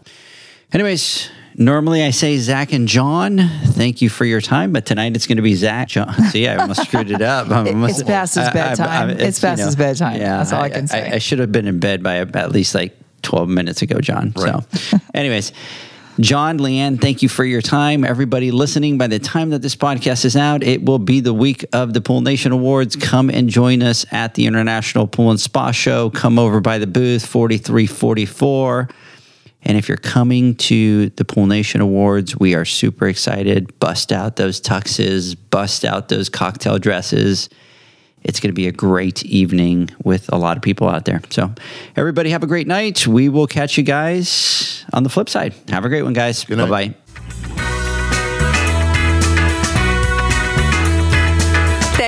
[0.73, 1.29] anyways,
[1.59, 5.35] Normally I say Zach and John, thank you for your time, but tonight it's going
[5.35, 5.89] to be Zach.
[5.89, 6.13] John.
[6.29, 7.47] See, I almost screwed it up.
[7.49, 8.87] it's past his bedtime.
[8.87, 10.21] I, I, it's, it's, past you know, his bedtime.
[10.21, 11.11] Yeah, That's all I, I can say.
[11.11, 14.31] I, should have been in bed by at least like 12 minutes ago, John.
[14.37, 14.63] Right.
[14.73, 15.51] So, anyways.
[16.21, 18.03] John, Leanne, thank you for your time.
[18.03, 21.63] Everybody listening, by the time that this podcast is out, it will be the week
[21.71, 22.97] of the Pool Nation Awards.
[22.97, 26.09] Come and join us at the International Pool and Spa Show.
[26.09, 28.89] Come over by the booth, 4344.
[29.63, 33.77] And if you're coming to the Pool Nation Awards, we are super excited.
[33.79, 37.49] Bust out those tuxes, bust out those cocktail dresses.
[38.23, 41.21] It's going to be a great evening with a lot of people out there.
[41.29, 41.53] So,
[41.95, 43.07] everybody, have a great night.
[43.07, 45.53] We will catch you guys on the flip side.
[45.69, 46.43] Have a great one, guys.
[46.43, 46.95] Bye bye.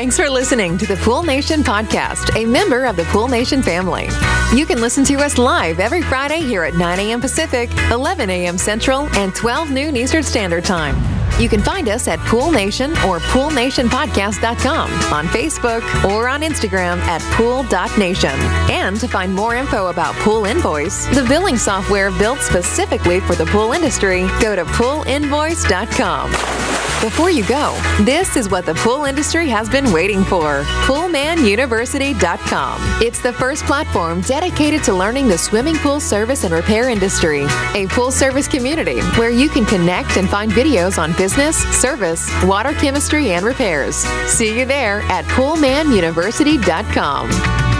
[0.01, 4.09] Thanks for listening to the Pool Nation podcast, a member of the Pool Nation family.
[4.51, 7.21] You can listen to us live every Friday here at 9 a.m.
[7.21, 8.57] Pacific, 11 a.m.
[8.57, 10.95] Central, and 12 noon Eastern Standard Time.
[11.39, 17.21] You can find us at Pool Nation or PoolNationPodcast.com on Facebook or on Instagram at
[17.35, 18.33] Pool.nation.
[18.71, 23.45] And to find more info about Pool Invoice, the billing software built specifically for the
[23.45, 26.80] pool industry, go to PoolInvoice.com.
[27.01, 33.01] Before you go, this is what the pool industry has been waiting for PoolmanUniversity.com.
[33.01, 37.87] It's the first platform dedicated to learning the swimming pool service and repair industry, a
[37.87, 43.31] pool service community where you can connect and find videos on business, service, water chemistry,
[43.31, 43.95] and repairs.
[44.27, 47.70] See you there at PoolmanUniversity.com.